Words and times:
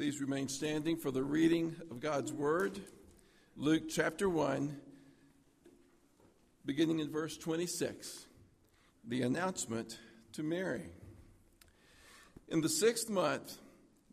Please 0.00 0.18
remain 0.18 0.48
standing 0.48 0.96
for 0.96 1.10
the 1.10 1.22
reading 1.22 1.76
of 1.90 2.00
God's 2.00 2.32
Word. 2.32 2.80
Luke 3.54 3.82
chapter 3.86 4.30
1, 4.30 4.74
beginning 6.64 7.00
in 7.00 7.12
verse 7.12 7.36
26. 7.36 8.24
The 9.06 9.20
announcement 9.20 9.98
to 10.32 10.42
Mary. 10.42 10.86
In 12.48 12.62
the 12.62 12.68
sixth 12.70 13.10
month, 13.10 13.58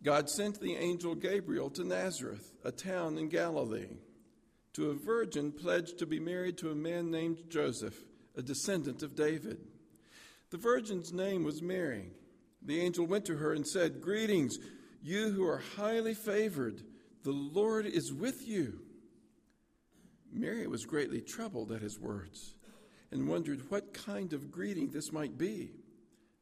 God 0.03 0.29
sent 0.29 0.59
the 0.59 0.75
angel 0.75 1.15
Gabriel 1.15 1.69
to 1.69 1.85
Nazareth, 1.85 2.51
a 2.65 2.71
town 2.73 3.17
in 3.17 3.29
Galilee, 3.29 3.95
to 4.73 4.89
a 4.89 4.93
virgin 4.93 5.53
pledged 5.53 5.99
to 5.99 6.05
be 6.05 6.19
married 6.19 6.57
to 6.57 6.69
a 6.69 6.75
man 6.75 7.09
named 7.11 7.43
Joseph, 7.47 7.95
a 8.35 8.41
descendant 8.41 9.03
of 9.03 9.15
David. 9.15 9.59
The 10.49 10.57
virgin's 10.57 11.13
name 11.13 11.45
was 11.45 11.61
Mary. 11.61 12.11
The 12.61 12.81
angel 12.81 13.07
went 13.07 13.23
to 13.27 13.37
her 13.37 13.53
and 13.53 13.65
said, 13.65 14.01
Greetings, 14.01 14.57
you 15.07 15.29
who 15.29 15.47
are 15.47 15.63
highly 15.77 16.13
favored, 16.13 16.81
the 17.23 17.31
Lord 17.31 17.85
is 17.85 18.13
with 18.13 18.45
you. 18.45 18.81
Mary 20.31 20.67
was 20.67 20.85
greatly 20.85 21.21
troubled 21.21 21.71
at 21.71 21.81
his 21.81 21.97
words 21.97 22.55
and 23.09 23.29
wondered 23.29 23.71
what 23.71 23.93
kind 23.93 24.33
of 24.33 24.51
greeting 24.51 24.89
this 24.89 25.13
might 25.13 25.37
be. 25.37 25.71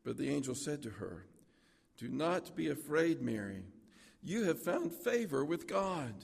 But 0.04 0.18
the 0.18 0.30
angel 0.30 0.56
said 0.56 0.82
to 0.84 0.90
her, 0.90 1.28
Do 1.98 2.08
not 2.10 2.56
be 2.56 2.70
afraid, 2.70 3.22
Mary. 3.22 3.66
You 4.24 4.46
have 4.46 4.64
found 4.64 4.92
favor 4.92 5.46
with 5.46 5.68
God. 5.68 6.16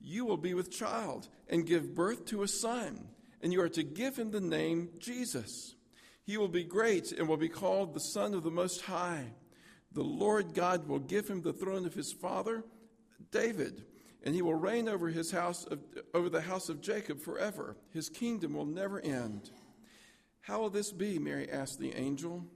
You 0.00 0.24
will 0.24 0.36
be 0.36 0.54
with 0.54 0.72
child 0.72 1.28
and 1.48 1.66
give 1.66 1.94
birth 1.94 2.24
to 2.26 2.42
a 2.42 2.48
son, 2.48 3.06
and 3.42 3.52
you 3.52 3.62
are 3.62 3.68
to 3.68 3.84
give 3.84 4.16
him 4.16 4.32
the 4.32 4.40
name 4.40 4.88
Jesus. 4.98 5.76
He 6.24 6.36
will 6.36 6.48
be 6.48 6.64
great 6.64 7.12
and 7.12 7.28
will 7.28 7.36
be 7.36 7.48
called 7.48 7.94
the 7.94 8.00
Son 8.00 8.34
of 8.34 8.42
the 8.42 8.50
Most 8.50 8.82
High. 8.82 9.34
The 9.92 10.02
Lord 10.02 10.54
God 10.54 10.86
will 10.86 11.00
give 11.00 11.28
him 11.28 11.42
the 11.42 11.52
throne 11.52 11.84
of 11.84 11.94
his 11.94 12.12
father, 12.12 12.64
David, 13.32 13.84
and 14.22 14.34
he 14.34 14.42
will 14.42 14.54
reign 14.54 14.88
over 14.88 15.08
his 15.08 15.30
house 15.30 15.64
of, 15.64 15.80
over 16.14 16.28
the 16.28 16.42
house 16.42 16.68
of 16.68 16.80
Jacob 16.80 17.20
forever. 17.20 17.76
His 17.92 18.08
kingdom 18.08 18.54
will 18.54 18.66
never 18.66 19.00
end. 19.00 19.50
How 20.42 20.60
will 20.60 20.70
this 20.70 20.92
be? 20.92 21.18
Mary 21.18 21.50
asked 21.50 21.78
the 21.78 21.94
angel, 21.94 22.46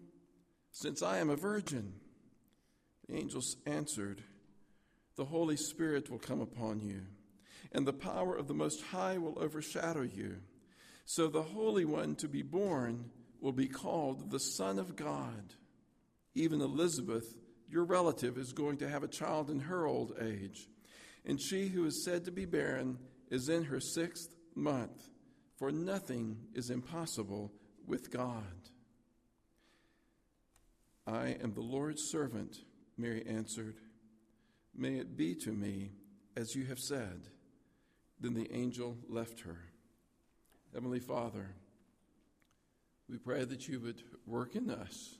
since 0.70 1.02
I 1.02 1.18
am 1.18 1.30
a 1.30 1.36
virgin. 1.36 1.94
The 3.08 3.16
angel 3.16 3.42
answered, 3.66 4.22
The 5.16 5.24
Holy 5.24 5.56
Spirit 5.56 6.10
will 6.10 6.18
come 6.18 6.40
upon 6.40 6.80
you, 6.80 7.02
and 7.72 7.86
the 7.86 7.92
power 7.92 8.36
of 8.36 8.48
the 8.48 8.54
Most 8.54 8.80
High 8.82 9.18
will 9.18 9.38
overshadow 9.38 10.02
you. 10.02 10.36
So 11.04 11.28
the 11.28 11.42
Holy 11.42 11.84
One 11.84 12.14
to 12.16 12.28
be 12.28 12.42
born 12.42 13.10
will 13.40 13.52
be 13.52 13.68
called 13.68 14.30
the 14.30 14.38
Son 14.38 14.78
of 14.78 14.96
God. 14.96 15.54
Even 16.34 16.60
Elizabeth, 16.60 17.24
your 17.68 17.84
relative, 17.84 18.36
is 18.38 18.52
going 18.52 18.78
to 18.78 18.88
have 18.88 19.02
a 19.02 19.08
child 19.08 19.50
in 19.50 19.60
her 19.60 19.86
old 19.86 20.12
age. 20.20 20.68
And 21.24 21.40
she 21.40 21.68
who 21.68 21.86
is 21.86 22.04
said 22.04 22.24
to 22.24 22.32
be 22.32 22.44
barren 22.44 22.98
is 23.30 23.48
in 23.48 23.64
her 23.64 23.80
sixth 23.80 24.34
month, 24.54 25.08
for 25.58 25.70
nothing 25.70 26.36
is 26.54 26.70
impossible 26.70 27.52
with 27.86 28.10
God. 28.10 28.42
I 31.06 31.36
am 31.42 31.52
the 31.54 31.60
Lord's 31.60 32.02
servant, 32.10 32.56
Mary 32.96 33.24
answered. 33.26 33.76
May 34.74 34.96
it 34.98 35.16
be 35.16 35.34
to 35.44 35.52
me 35.52 35.92
as 36.36 36.54
you 36.54 36.64
have 36.66 36.78
said. 36.78 37.28
Then 38.20 38.34
the 38.34 38.52
angel 38.52 38.96
left 39.08 39.40
her. 39.40 39.58
Heavenly 40.72 41.00
Father, 41.00 41.54
we 43.08 43.18
pray 43.18 43.44
that 43.44 43.68
you 43.68 43.80
would 43.80 44.02
work 44.26 44.56
in 44.56 44.70
us 44.70 45.18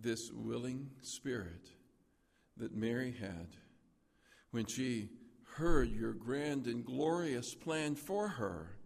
this 0.00 0.30
willing 0.32 0.90
spirit 1.02 1.68
that 2.56 2.74
Mary 2.74 3.14
had 3.18 3.48
when 4.50 4.66
she 4.66 5.08
heard 5.54 5.90
your 5.90 6.12
grand 6.12 6.66
and 6.66 6.84
glorious 6.84 7.54
plan 7.54 7.94
for 7.94 8.28
her, 8.28 8.76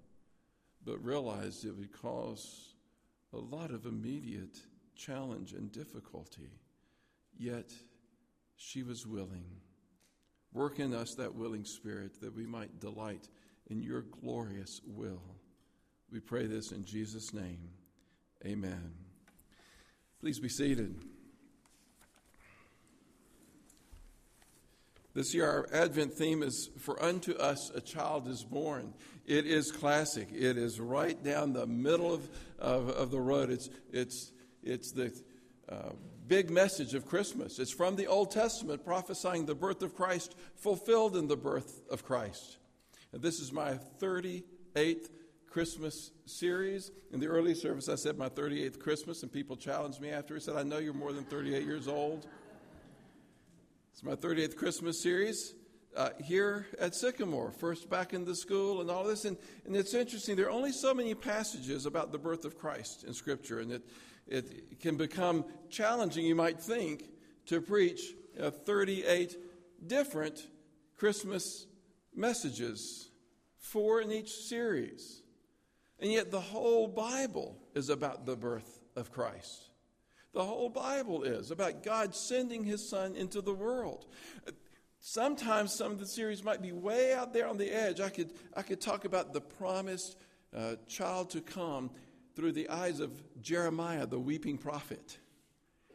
but 0.85 1.03
realized 1.05 1.65
it 1.65 1.77
would 1.77 1.93
cause 1.93 2.75
a 3.33 3.39
lot 3.39 3.71
of 3.71 3.87
immediate 3.87 4.59
challenge 4.97 5.53
and 5.53 5.73
difficulty. 5.73 6.51
Yet 7.37 7.71
she 8.57 8.83
was 8.83 9.07
willing. 9.07 9.45
Work 10.53 10.79
in 10.79 10.95
us 10.95 11.15
that 11.19 11.35
willing 11.35 11.65
spirit 11.65 12.21
that 12.21 12.35
we 12.35 12.47
might 12.47 12.81
delight 12.81 13.29
in 13.69 13.83
your 13.83 14.03
glorious 14.03 14.81
will. 14.87 15.23
We 16.13 16.21
pray 16.21 16.47
this 16.47 16.71
in 16.71 16.85
Jesus' 16.85 17.35
name. 17.35 17.71
Amen. 18.47 18.93
Please 20.21 20.39
be 20.39 20.49
seated. 20.49 21.14
This 25.15 25.33
year, 25.33 25.47
our 25.47 25.69
Advent 25.73 26.15
theme 26.15 26.43
is 26.43 26.71
For 26.81 27.01
Unto 27.01 27.35
Us 27.35 27.71
a 27.73 27.81
Child 27.81 28.27
is 28.27 28.43
Born. 28.43 28.93
It 29.25 29.47
is 29.47 29.71
classic. 29.71 30.29
It 30.33 30.59
is 30.59 30.81
right 30.81 31.23
down 31.23 31.53
the 31.53 31.69
middle 31.69 32.13
of, 32.13 32.29
of, 32.59 32.89
of 32.89 33.13
the 33.13 33.21
road. 33.21 33.49
It's, 33.49 33.71
it's, 33.93 34.33
it's 34.65 34.91
the 34.91 35.13
uh, 35.69 35.91
big 36.27 36.51
message 36.51 36.95
of 36.95 37.07
Christmas. 37.07 37.61
It's 37.61 37.71
from 37.71 37.95
the 37.95 38.09
Old 38.09 38.33
Testament 38.33 38.85
prophesying 38.85 39.47
the 39.47 39.55
birth 39.55 39.83
of 39.85 39.95
Christ, 39.95 40.35
fulfilled 40.57 41.17
in 41.17 41.29
the 41.29 41.37
birth 41.37 41.83
of 41.93 42.05
Christ. 42.05 42.59
And 43.13 43.23
this 43.23 43.39
is 43.39 43.53
my 43.53 43.79
38th 44.01 45.11
Christmas 45.49 46.11
series. 46.27 46.91
In 47.13 47.21
the 47.21 47.29
early 47.29 47.55
service, 47.55 47.89
I 47.89 47.95
said 47.95 48.19
my 48.19 48.29
38th 48.29 48.81
Christmas, 48.81 49.23
and 49.23 49.31
people 49.31 49.57
challenged 49.57 50.01
me 50.01 50.11
after. 50.11 50.35
He 50.35 50.41
said, 50.41 50.57
I 50.57 50.65
know 50.65 50.79
you're 50.79 50.93
more 50.93 51.13
than 51.13 51.23
38 51.23 51.63
years 51.63 51.87
old. 51.87 52.27
It's 53.95 54.03
my 54.03 54.17
38th 54.17 54.57
Christmas 54.57 55.01
series. 55.01 55.55
Uh, 55.97 56.09
here 56.21 56.67
at 56.81 56.97
Sycamore, 56.97 57.53
first 57.53 57.89
back 57.89 58.13
in 58.13 58.25
the 58.25 58.35
school 58.35 58.81
and 58.81 58.91
all 58.91 59.05
this. 59.05 59.25
And, 59.25 59.37
and 59.65 59.77
it's 59.77 59.95
interesting, 59.95 60.35
there 60.35 60.47
are 60.47 60.51
only 60.51 60.73
so 60.73 60.93
many 60.93 61.15
passages 61.15 61.87
about 61.87 62.11
the 62.11 62.19
birth 62.19 62.45
of 62.45 62.59
Christ 62.59 63.05
in 63.05 63.15
Scripture, 63.15 63.61
and 63.61 63.71
it, 63.71 63.85
it 64.27 64.81
can 64.81 64.97
become 64.97 65.45
challenging, 65.71 66.27
you 66.27 66.35
might 66.35 66.61
think, 66.61 67.05
to 67.47 67.61
preach 67.61 68.01
uh, 68.43 68.51
38 68.51 69.37
different 69.87 70.45
Christmas 70.97 71.69
messages, 72.13 73.11
four 73.59 74.01
in 74.01 74.11
each 74.11 74.33
series. 74.33 75.23
And 76.01 76.11
yet, 76.11 76.33
the 76.33 76.41
whole 76.41 76.89
Bible 76.89 77.61
is 77.77 77.91
about 77.91 78.27
the 78.27 78.35
birth 78.35 78.81
of 78.97 79.13
Christ. 79.13 79.69
The 80.35 80.45
whole 80.45 80.69
Bible 80.69 81.23
is 81.23 81.53
about 81.53 81.85
God 81.85 82.15
sending 82.15 82.65
his 82.65 82.87
son 82.89 83.15
into 83.15 83.41
the 83.41 83.55
world. 83.55 84.07
Sometimes 84.99 85.73
some 85.73 85.93
of 85.93 86.01
the 86.01 86.07
series 86.07 86.43
might 86.43 86.61
be 86.61 86.73
way 86.73 87.15
out 87.15 87.33
there 87.33 87.47
on 87.47 87.57
the 87.57 87.71
edge. 87.71 88.01
I 88.01 88.09
could, 88.09 88.33
I 88.57 88.63
could 88.63 88.81
talk 88.81 89.05
about 89.05 89.33
the 89.33 89.41
promised 89.41 90.17
uh, 90.55 90.75
child 90.89 91.31
to 91.31 91.41
come 91.41 91.91
through 92.35 92.53
the 92.53 92.69
eyes 92.69 92.99
of 92.99 93.13
Jeremiah, 93.41 94.07
the 94.07 94.19
weeping 94.19 94.59
prophet. 94.59 95.19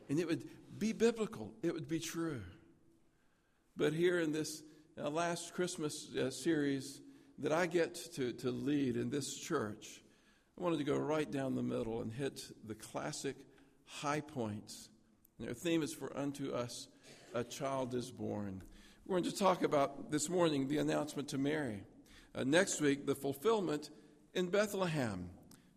And 0.08 0.20
it 0.20 0.28
would 0.28 0.48
be 0.78 0.94
biblical, 0.94 1.52
it 1.62 1.74
would 1.74 1.90
be 1.90 2.00
true. 2.00 2.42
But 3.76 3.94
here 3.94 4.20
in 4.20 4.32
this 4.32 4.64
uh, 4.98 5.10
last 5.10 5.54
Christmas 5.54 6.16
uh, 6.16 6.30
series, 6.32 7.02
that 7.40 7.52
I 7.52 7.68
get 7.68 7.96
to, 8.16 8.34
to 8.34 8.52
lead 8.52 8.96
in 8.96 9.10
this 9.10 9.36
church, 9.36 10.02
I 10.58 10.64
wanted 10.64 10.78
to 10.78 10.84
go 10.84 10.98
right 10.98 11.30
down 11.30 11.56
the 11.56 11.64
middle 11.64 12.02
and 12.02 12.14
hit 12.14 12.42
the 12.66 12.76
classic 12.76 13.36
high 13.90 14.22
points. 14.22 14.90
And 15.40 15.48
our 15.48 15.54
theme 15.54 15.82
is 15.82 15.94
For 15.94 16.16
Unto 16.18 16.52
Us 16.52 16.88
a 17.34 17.44
Child 17.44 17.94
is 17.94 18.12
Born. 18.12 18.62
We're 19.06 19.20
going 19.20 19.32
to 19.32 19.38
talk 19.38 19.64
about 19.64 20.12
this 20.12 20.30
morning 20.30 20.68
the 20.68 20.78
announcement 20.78 21.30
to 21.30 21.38
Mary. 21.38 21.84
Uh, 22.34 22.44
next 22.44 22.82
week, 22.82 23.06
the 23.06 23.16
fulfillment 23.16 23.90
in 24.34 24.50
Bethlehem. 24.50 25.30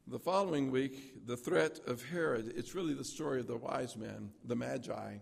The 0.07 0.19
following 0.19 0.71
week, 0.71 1.27
the 1.27 1.37
threat 1.37 1.81
of 1.87 2.05
Herod. 2.05 2.53
It's 2.57 2.75
really 2.75 2.95
the 2.95 3.05
story 3.05 3.41
of 3.41 3.47
the 3.47 3.57
wise 3.57 3.97
men, 3.97 4.31
the 4.45 4.57
Magi, 4.57 5.17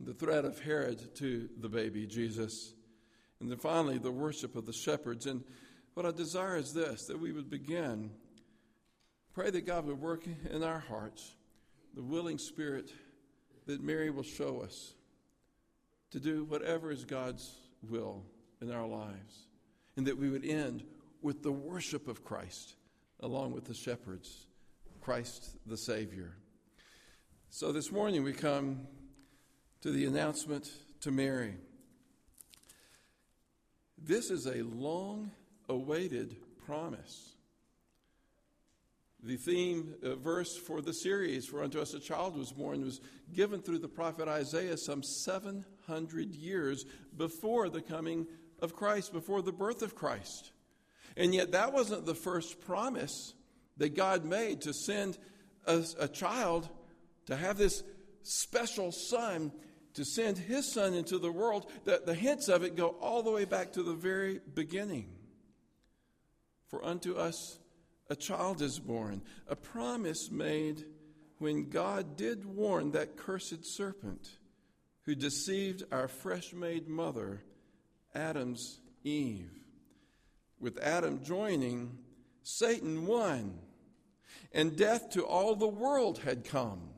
the 0.00 0.14
threat 0.14 0.44
of 0.44 0.58
Herod 0.60 1.14
to 1.16 1.48
the 1.60 1.68
baby 1.68 2.06
Jesus. 2.06 2.74
And 3.40 3.50
then 3.50 3.58
finally, 3.58 3.98
the 3.98 4.10
worship 4.10 4.56
of 4.56 4.66
the 4.66 4.72
shepherds. 4.72 5.26
And 5.26 5.44
what 5.94 6.04
I 6.04 6.10
desire 6.10 6.56
is 6.56 6.74
this 6.74 7.06
that 7.06 7.20
we 7.20 7.32
would 7.32 7.48
begin. 7.48 8.10
Pray 9.34 9.50
that 9.50 9.66
God 9.66 9.86
would 9.86 10.00
work 10.00 10.24
in 10.50 10.62
our 10.62 10.80
hearts 10.80 11.36
the 11.94 12.02
willing 12.02 12.38
spirit 12.38 12.90
that 13.66 13.82
Mary 13.82 14.10
will 14.10 14.22
show 14.22 14.60
us 14.60 14.94
to 16.10 16.20
do 16.20 16.44
whatever 16.44 16.90
is 16.90 17.04
God's 17.04 17.50
will 17.88 18.22
in 18.60 18.70
our 18.70 18.86
lives. 18.86 19.46
And 19.96 20.06
that 20.06 20.16
we 20.16 20.30
would 20.30 20.44
end 20.44 20.84
with 21.20 21.42
the 21.42 21.52
worship 21.52 22.08
of 22.08 22.24
Christ 22.24 22.74
along 23.20 23.52
with 23.52 23.64
the 23.64 23.74
shepherds, 23.74 24.46
Christ 25.00 25.56
the 25.66 25.76
Savior. 25.76 26.36
So 27.50 27.72
this 27.72 27.92
morning 27.92 28.24
we 28.24 28.32
come 28.32 28.86
to 29.82 29.90
the 29.90 30.06
announcement 30.06 30.70
to 31.00 31.10
Mary. 31.10 31.54
This 33.98 34.30
is 34.30 34.46
a 34.46 34.62
long 34.62 35.30
awaited 35.68 36.36
promise. 36.66 37.32
The 39.24 39.36
theme 39.36 39.94
uh, 40.02 40.16
verse 40.16 40.56
for 40.56 40.80
the 40.80 40.92
series, 40.92 41.46
For 41.46 41.62
Unto 41.62 41.80
Us 41.80 41.94
a 41.94 42.00
Child 42.00 42.36
Was 42.36 42.50
Born, 42.50 42.84
was 42.84 43.00
given 43.32 43.62
through 43.62 43.78
the 43.78 43.88
prophet 43.88 44.26
Isaiah 44.26 44.76
some 44.76 45.04
700 45.04 46.34
years 46.34 46.84
before 47.16 47.68
the 47.68 47.82
coming 47.82 48.26
of 48.60 48.74
Christ, 48.74 49.12
before 49.12 49.40
the 49.40 49.52
birth 49.52 49.82
of 49.82 49.94
Christ. 49.94 50.50
And 51.16 51.32
yet, 51.32 51.52
that 51.52 51.72
wasn't 51.72 52.04
the 52.04 52.16
first 52.16 52.60
promise 52.60 53.34
that 53.76 53.94
God 53.94 54.24
made 54.24 54.62
to 54.62 54.74
send 54.74 55.18
a, 55.66 55.84
a 56.00 56.08
child 56.08 56.68
to 57.26 57.36
have 57.36 57.58
this 57.58 57.84
special 58.24 58.90
son 58.90 59.52
to 59.94 60.04
send 60.04 60.38
his 60.38 60.72
son 60.72 60.94
into 60.94 61.18
the 61.18 61.30
world, 61.30 61.70
that 61.84 62.06
the 62.06 62.14
hints 62.14 62.48
of 62.48 62.64
it 62.64 62.76
go 62.76 62.88
all 63.00 63.22
the 63.22 63.30
way 63.30 63.44
back 63.44 63.72
to 63.74 63.82
the 63.82 63.94
very 63.94 64.40
beginning. 64.54 65.06
For 66.68 66.84
unto 66.84 67.14
us 67.14 67.58
a 68.12 68.14
child 68.14 68.60
is 68.60 68.78
born, 68.78 69.22
a 69.48 69.56
promise 69.56 70.30
made 70.30 70.84
when 71.38 71.70
God 71.70 72.14
did 72.14 72.44
warn 72.44 72.90
that 72.90 73.16
cursed 73.16 73.64
serpent 73.64 74.28
who 75.06 75.14
deceived 75.14 75.84
our 75.90 76.08
fresh 76.08 76.52
made 76.52 76.88
mother, 76.88 77.42
Adam's 78.14 78.80
Eve. 79.02 79.50
With 80.60 80.78
Adam 80.82 81.24
joining, 81.24 81.96
Satan 82.42 83.06
won, 83.06 83.58
and 84.52 84.76
death 84.76 85.08
to 85.12 85.24
all 85.24 85.56
the 85.56 85.66
world 85.66 86.18
had 86.18 86.44
come. 86.44 86.90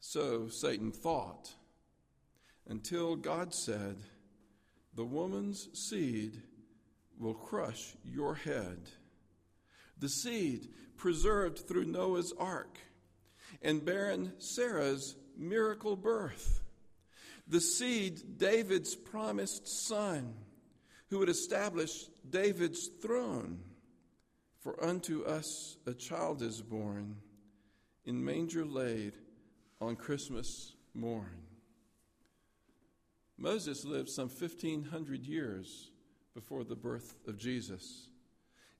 So 0.00 0.48
Satan 0.48 0.90
thought, 0.90 1.52
until 2.68 3.14
God 3.14 3.54
said, 3.54 3.98
The 4.96 5.04
woman's 5.04 5.68
seed 5.72 6.42
will 7.16 7.34
crush 7.34 7.94
your 8.04 8.34
head. 8.34 8.90
The 10.02 10.08
seed 10.08 10.66
preserved 10.96 11.68
through 11.68 11.84
Noah's 11.84 12.34
ark 12.36 12.76
and 13.62 13.84
barren 13.84 14.32
Sarah's 14.38 15.14
miracle 15.38 15.94
birth. 15.94 16.60
The 17.46 17.60
seed, 17.60 18.36
David's 18.36 18.96
promised 18.96 19.68
son, 19.86 20.34
who 21.08 21.20
would 21.20 21.28
establish 21.28 22.06
David's 22.28 22.90
throne. 23.00 23.60
For 24.58 24.82
unto 24.84 25.22
us 25.22 25.76
a 25.86 25.94
child 25.94 26.42
is 26.42 26.60
born, 26.60 27.18
in 28.04 28.24
manger 28.24 28.64
laid 28.64 29.14
on 29.80 29.94
Christmas 29.94 30.74
morn. 30.94 31.44
Moses 33.38 33.84
lived 33.84 34.08
some 34.08 34.28
1,500 34.28 35.24
years 35.24 35.92
before 36.34 36.64
the 36.64 36.74
birth 36.74 37.14
of 37.28 37.38
Jesus. 37.38 38.08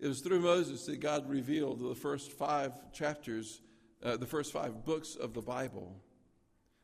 It 0.02 0.08
was 0.08 0.20
through 0.20 0.40
Moses 0.40 0.84
that 0.86 1.00
God 1.00 1.30
revealed 1.30 1.80
the 1.80 1.94
first 1.94 2.32
five 2.32 2.72
chapters, 2.92 3.62
uh, 4.02 4.18
the 4.18 4.26
first 4.26 4.52
five 4.52 4.84
books 4.84 5.14
of 5.14 5.32
the 5.32 5.40
Bible. 5.40 5.96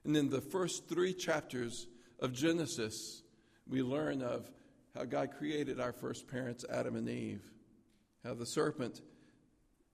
And 0.05 0.17
in 0.17 0.31
the 0.31 0.41
first 0.41 0.89
three 0.89 1.13
chapters 1.13 1.89
of 2.21 2.33
Genesis, 2.33 3.23
we 3.67 3.83
learn 3.83 4.23
of 4.23 4.51
how 4.95 5.05
God 5.05 5.33
created 5.37 5.81
our 5.81 5.93
first 5.93 6.29
parents, 6.29 6.65
Adam 6.71 6.97
and 6.97 7.09
Eve, 7.09 7.43
how 8.25 8.33
the 8.35 8.47
serpent, 8.47 9.03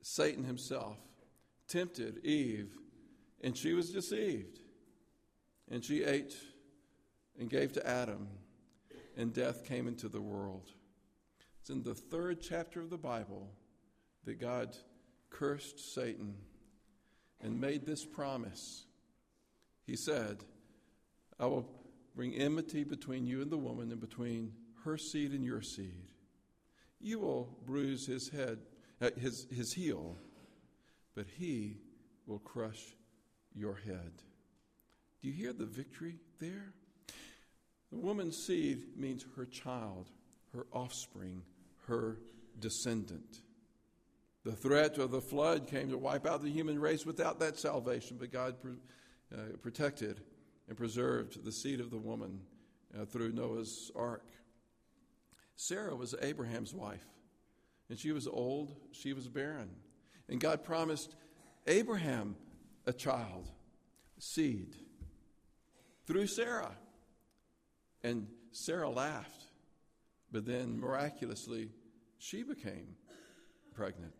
Satan 0.02 0.44
himself, 0.44 0.98
tempted 1.66 2.24
Eve 2.24 2.76
and 3.44 3.56
she 3.56 3.74
was 3.74 3.90
deceived. 3.90 4.58
And 5.70 5.84
she 5.84 6.02
ate 6.02 6.34
and 7.38 7.48
gave 7.48 7.72
to 7.72 7.86
Adam, 7.86 8.28
and 9.16 9.32
death 9.32 9.64
came 9.64 9.86
into 9.86 10.08
the 10.08 10.20
world. 10.20 10.70
It's 11.64 11.70
in 11.70 11.82
the 11.82 11.94
third 11.94 12.42
chapter 12.42 12.82
of 12.82 12.90
the 12.90 12.98
Bible 12.98 13.48
that 14.26 14.38
God 14.38 14.76
cursed 15.30 15.94
Satan 15.94 16.34
and 17.40 17.58
made 17.58 17.86
this 17.86 18.04
promise. 18.04 18.84
He 19.86 19.96
said, 19.96 20.44
I 21.40 21.46
will 21.46 21.66
bring 22.14 22.34
enmity 22.34 22.84
between 22.84 23.26
you 23.26 23.40
and 23.40 23.50
the 23.50 23.56
woman, 23.56 23.92
and 23.92 23.98
between 23.98 24.52
her 24.84 24.98
seed 24.98 25.32
and 25.32 25.42
your 25.42 25.62
seed. 25.62 26.12
You 27.00 27.20
will 27.20 27.56
bruise 27.64 28.06
his 28.06 28.28
head, 28.28 28.58
uh, 29.00 29.08
his, 29.18 29.46
his 29.50 29.72
heel, 29.72 30.18
but 31.14 31.24
he 31.38 31.78
will 32.26 32.40
crush 32.40 32.94
your 33.54 33.76
head. 33.76 34.12
Do 35.22 35.28
you 35.28 35.32
hear 35.32 35.54
the 35.54 35.64
victory 35.64 36.16
there? 36.40 36.74
The 37.90 38.00
woman's 38.00 38.36
seed 38.36 38.98
means 38.98 39.24
her 39.34 39.46
child, 39.46 40.10
her 40.52 40.66
offspring, 40.70 41.40
her 41.86 42.18
descendant. 42.58 43.40
The 44.44 44.52
threat 44.52 44.98
of 44.98 45.10
the 45.10 45.20
flood 45.20 45.66
came 45.66 45.90
to 45.90 45.98
wipe 45.98 46.26
out 46.26 46.42
the 46.42 46.50
human 46.50 46.78
race 46.78 47.06
without 47.06 47.40
that 47.40 47.58
salvation, 47.58 48.18
but 48.18 48.30
God 48.30 48.56
uh, 49.32 49.56
protected 49.62 50.20
and 50.68 50.76
preserved 50.76 51.44
the 51.44 51.52
seed 51.52 51.80
of 51.80 51.90
the 51.90 51.98
woman 51.98 52.40
uh, 52.98 53.04
through 53.06 53.32
Noah's 53.32 53.90
ark. 53.96 54.26
Sarah 55.56 55.94
was 55.94 56.14
Abraham's 56.20 56.74
wife, 56.74 57.06
and 57.88 57.98
she 57.98 58.12
was 58.12 58.26
old, 58.26 58.74
she 58.92 59.12
was 59.12 59.28
barren. 59.28 59.70
And 60.28 60.40
God 60.40 60.62
promised 60.64 61.14
Abraham 61.66 62.36
a 62.86 62.92
child, 62.92 63.48
seed, 64.18 64.76
through 66.06 66.26
Sarah. 66.26 66.76
And 68.02 68.26
Sarah 68.52 68.90
laughed, 68.90 69.43
but 70.34 70.44
then 70.44 70.80
miraculously, 70.80 71.68
she 72.18 72.42
became 72.42 72.96
pregnant 73.72 74.16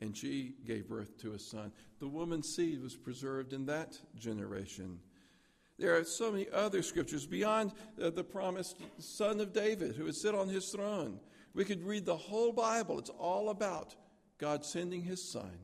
and 0.00 0.16
she 0.16 0.54
gave 0.66 0.88
birth 0.88 1.18
to 1.18 1.34
a 1.34 1.38
son. 1.38 1.70
The 2.00 2.08
woman's 2.08 2.48
seed 2.48 2.82
was 2.82 2.96
preserved 2.96 3.52
in 3.52 3.66
that 3.66 3.98
generation. 4.16 5.00
There 5.78 5.94
are 5.94 6.04
so 6.04 6.32
many 6.32 6.46
other 6.50 6.82
scriptures 6.82 7.26
beyond 7.26 7.72
uh, 8.02 8.08
the 8.08 8.24
promised 8.24 8.78
son 9.00 9.38
of 9.40 9.52
David 9.52 9.96
who 9.96 10.04
would 10.04 10.16
sit 10.16 10.34
on 10.34 10.48
his 10.48 10.70
throne. 10.70 11.20
We 11.52 11.66
could 11.66 11.84
read 11.84 12.06
the 12.06 12.16
whole 12.16 12.52
Bible. 12.52 12.98
It's 12.98 13.10
all 13.10 13.50
about 13.50 13.96
God 14.38 14.64
sending 14.64 15.02
his 15.02 15.30
son, 15.30 15.58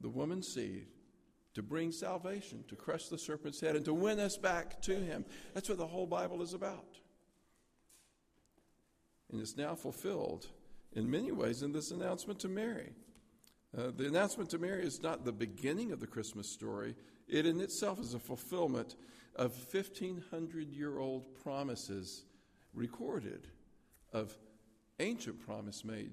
the 0.00 0.08
woman's 0.08 0.46
seed, 0.46 0.86
to 1.54 1.64
bring 1.64 1.90
salvation, 1.90 2.62
to 2.68 2.76
crush 2.76 3.08
the 3.08 3.18
serpent's 3.18 3.60
head, 3.60 3.74
and 3.74 3.84
to 3.86 3.94
win 3.94 4.20
us 4.20 4.36
back 4.36 4.80
to 4.82 4.94
him. 4.94 5.24
That's 5.52 5.68
what 5.68 5.78
the 5.78 5.86
whole 5.86 6.06
Bible 6.06 6.42
is 6.42 6.54
about. 6.54 7.00
And 9.34 9.42
it's 9.42 9.56
now 9.56 9.74
fulfilled 9.74 10.46
in 10.92 11.10
many 11.10 11.32
ways 11.32 11.64
in 11.64 11.72
this 11.72 11.90
announcement 11.90 12.38
to 12.38 12.48
Mary. 12.48 12.92
Uh, 13.76 13.90
the 13.96 14.06
announcement 14.06 14.48
to 14.50 14.58
Mary 14.60 14.84
is 14.84 15.02
not 15.02 15.24
the 15.24 15.32
beginning 15.32 15.90
of 15.90 15.98
the 15.98 16.06
Christmas 16.06 16.48
story, 16.48 16.94
it 17.26 17.44
in 17.44 17.60
itself 17.60 17.98
is 17.98 18.14
a 18.14 18.20
fulfillment 18.20 18.94
of 19.34 19.52
1,500 19.74 20.72
year 20.72 20.98
old 20.98 21.34
promises 21.42 22.26
recorded 22.74 23.48
of 24.12 24.38
ancient 25.00 25.44
promise 25.44 25.84
made 25.84 26.12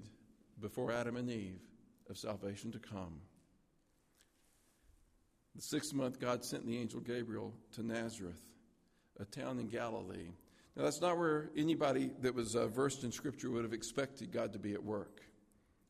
before 0.60 0.90
Adam 0.90 1.14
and 1.14 1.30
Eve 1.30 1.60
of 2.10 2.18
salvation 2.18 2.72
to 2.72 2.80
come. 2.80 3.20
The 5.54 5.62
sixth 5.62 5.94
month, 5.94 6.18
God 6.18 6.44
sent 6.44 6.66
the 6.66 6.76
angel 6.76 6.98
Gabriel 6.98 7.54
to 7.74 7.86
Nazareth, 7.86 8.42
a 9.20 9.24
town 9.24 9.60
in 9.60 9.68
Galilee. 9.68 10.32
Now, 10.76 10.84
that's 10.84 11.00
not 11.00 11.18
where 11.18 11.50
anybody 11.56 12.10
that 12.20 12.34
was 12.34 12.56
uh, 12.56 12.66
versed 12.66 13.04
in 13.04 13.12
Scripture 13.12 13.50
would 13.50 13.64
have 13.64 13.74
expected 13.74 14.32
God 14.32 14.52
to 14.54 14.58
be 14.58 14.72
at 14.72 14.82
work. 14.82 15.20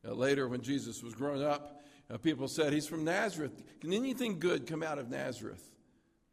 Uh, 0.05 0.13
later, 0.13 0.47
when 0.47 0.61
Jesus 0.61 1.01
was 1.01 1.13
growing 1.13 1.43
up, 1.43 1.81
uh, 2.11 2.17
people 2.17 2.47
said, 2.47 2.73
He's 2.73 2.87
from 2.87 3.05
Nazareth. 3.05 3.63
Can 3.79 3.93
anything 3.93 4.39
good 4.39 4.67
come 4.67 4.83
out 4.83 4.99
of 4.99 5.09
Nazareth? 5.09 5.63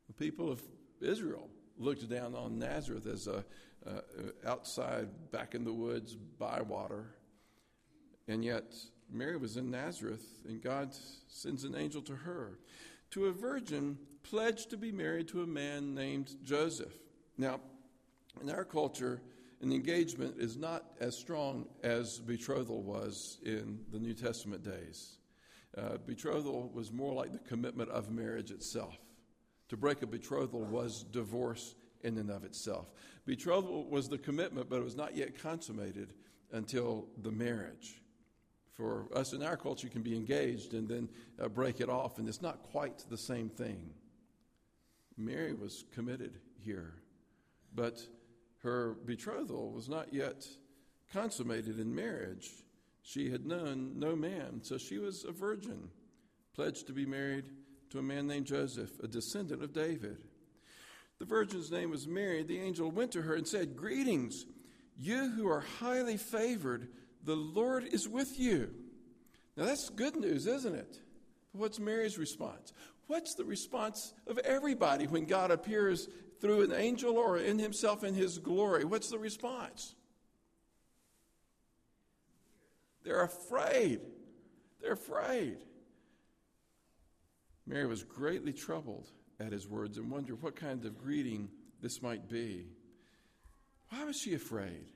The 0.08 0.14
people 0.14 0.50
of 0.50 0.60
Israel 1.00 1.48
looked 1.78 2.08
down 2.08 2.34
on 2.34 2.58
Nazareth 2.58 3.06
as 3.06 3.28
a 3.28 3.44
uh, 3.86 4.00
outside, 4.46 5.08
back 5.30 5.54
in 5.54 5.64
the 5.64 5.72
woods, 5.72 6.14
bywater. 6.14 7.14
And 8.28 8.44
yet, 8.44 8.74
Mary 9.10 9.36
was 9.36 9.56
in 9.56 9.70
Nazareth, 9.70 10.24
and 10.46 10.62
God 10.62 10.94
sends 11.28 11.64
an 11.64 11.74
angel 11.74 12.02
to 12.02 12.14
her 12.14 12.58
to 13.10 13.26
a 13.26 13.32
virgin 13.32 13.98
pledged 14.22 14.70
to 14.70 14.76
be 14.76 14.92
married 14.92 15.28
to 15.28 15.42
a 15.42 15.46
man 15.46 15.94
named 15.94 16.36
Joseph. 16.44 16.92
Now, 17.38 17.60
in 18.40 18.50
our 18.50 18.64
culture, 18.64 19.20
an 19.60 19.72
engagement 19.72 20.36
is 20.38 20.56
not 20.56 20.84
as 21.00 21.16
strong 21.16 21.66
as 21.82 22.18
betrothal 22.18 22.82
was 22.82 23.38
in 23.44 23.80
the 23.92 23.98
New 23.98 24.14
Testament 24.14 24.64
days. 24.64 25.18
Uh, 25.76 25.98
betrothal 26.06 26.70
was 26.74 26.92
more 26.92 27.12
like 27.12 27.32
the 27.32 27.38
commitment 27.38 27.90
of 27.90 28.10
marriage 28.10 28.50
itself. 28.50 28.96
To 29.68 29.76
break 29.76 30.02
a 30.02 30.06
betrothal 30.06 30.64
was 30.64 31.04
divorce 31.04 31.74
in 32.02 32.18
and 32.18 32.30
of 32.30 32.44
itself. 32.44 32.86
Betrothal 33.26 33.88
was 33.88 34.08
the 34.08 34.18
commitment, 34.18 34.68
but 34.68 34.76
it 34.76 34.84
was 34.84 34.96
not 34.96 35.16
yet 35.16 35.40
consummated 35.40 36.14
until 36.52 37.06
the 37.22 37.30
marriage 37.30 38.00
for 38.80 39.06
us 39.14 39.34
in 39.34 39.42
our 39.42 39.58
culture 39.58 39.86
you 39.86 39.92
can 39.92 40.00
be 40.00 40.16
engaged 40.16 40.72
and 40.72 40.88
then 40.88 41.06
uh, 41.38 41.48
break 41.48 41.80
it 41.80 41.90
off, 41.90 42.18
and 42.18 42.26
it's 42.26 42.40
not 42.40 42.62
quite 42.62 43.04
the 43.10 43.16
same 43.16 43.50
thing. 43.50 43.90
Mary 45.18 45.52
was 45.52 45.84
committed 45.92 46.38
here, 46.58 46.94
but 47.74 48.00
her 48.62 48.96
betrothal 49.04 49.72
was 49.72 49.88
not 49.88 50.12
yet 50.12 50.46
consummated 51.12 51.78
in 51.78 51.94
marriage. 51.94 52.50
She 53.02 53.30
had 53.30 53.46
known 53.46 53.98
no 53.98 54.14
man, 54.14 54.60
so 54.62 54.78
she 54.78 54.98
was 54.98 55.24
a 55.24 55.32
virgin, 55.32 55.88
pledged 56.54 56.86
to 56.86 56.92
be 56.92 57.06
married 57.06 57.46
to 57.90 57.98
a 57.98 58.02
man 58.02 58.26
named 58.26 58.46
Joseph, 58.46 58.90
a 59.02 59.08
descendant 59.08 59.62
of 59.62 59.72
David. 59.72 60.18
The 61.18 61.24
virgin's 61.24 61.70
name 61.70 61.90
was 61.90 62.06
Mary. 62.06 62.42
The 62.42 62.60
angel 62.60 62.90
went 62.90 63.12
to 63.12 63.22
her 63.22 63.34
and 63.34 63.46
said, 63.46 63.76
Greetings, 63.76 64.46
you 64.96 65.30
who 65.30 65.48
are 65.48 65.60
highly 65.60 66.16
favored, 66.16 66.88
the 67.24 67.36
Lord 67.36 67.84
is 67.84 68.08
with 68.08 68.38
you. 68.38 68.70
Now 69.56 69.64
that's 69.66 69.90
good 69.90 70.16
news, 70.16 70.46
isn't 70.46 70.74
it? 70.74 70.98
What's 71.52 71.78
Mary's 71.78 72.16
response? 72.16 72.72
What's 73.06 73.34
the 73.34 73.44
response 73.44 74.14
of 74.26 74.38
everybody 74.38 75.06
when 75.06 75.24
God 75.24 75.50
appears 75.50 76.08
through 76.40 76.62
an 76.62 76.72
angel 76.72 77.16
or 77.16 77.36
in 77.38 77.58
himself 77.58 78.02
in 78.04 78.14
his 78.14 78.38
glory? 78.38 78.84
What's 78.84 79.10
the 79.10 79.18
response? 79.18 79.94
They're 83.04 83.22
afraid. 83.22 84.00
They're 84.80 84.92
afraid. 84.92 85.58
Mary 87.66 87.86
was 87.86 88.02
greatly 88.02 88.52
troubled 88.52 89.06
at 89.38 89.52
his 89.52 89.68
words 89.68 89.98
and 89.98 90.10
wondered 90.10 90.42
what 90.42 90.56
kind 90.56 90.84
of 90.84 90.98
greeting 90.98 91.48
this 91.80 92.02
might 92.02 92.28
be. 92.28 92.66
Why 93.90 94.04
was 94.04 94.16
she 94.16 94.34
afraid? 94.34 94.92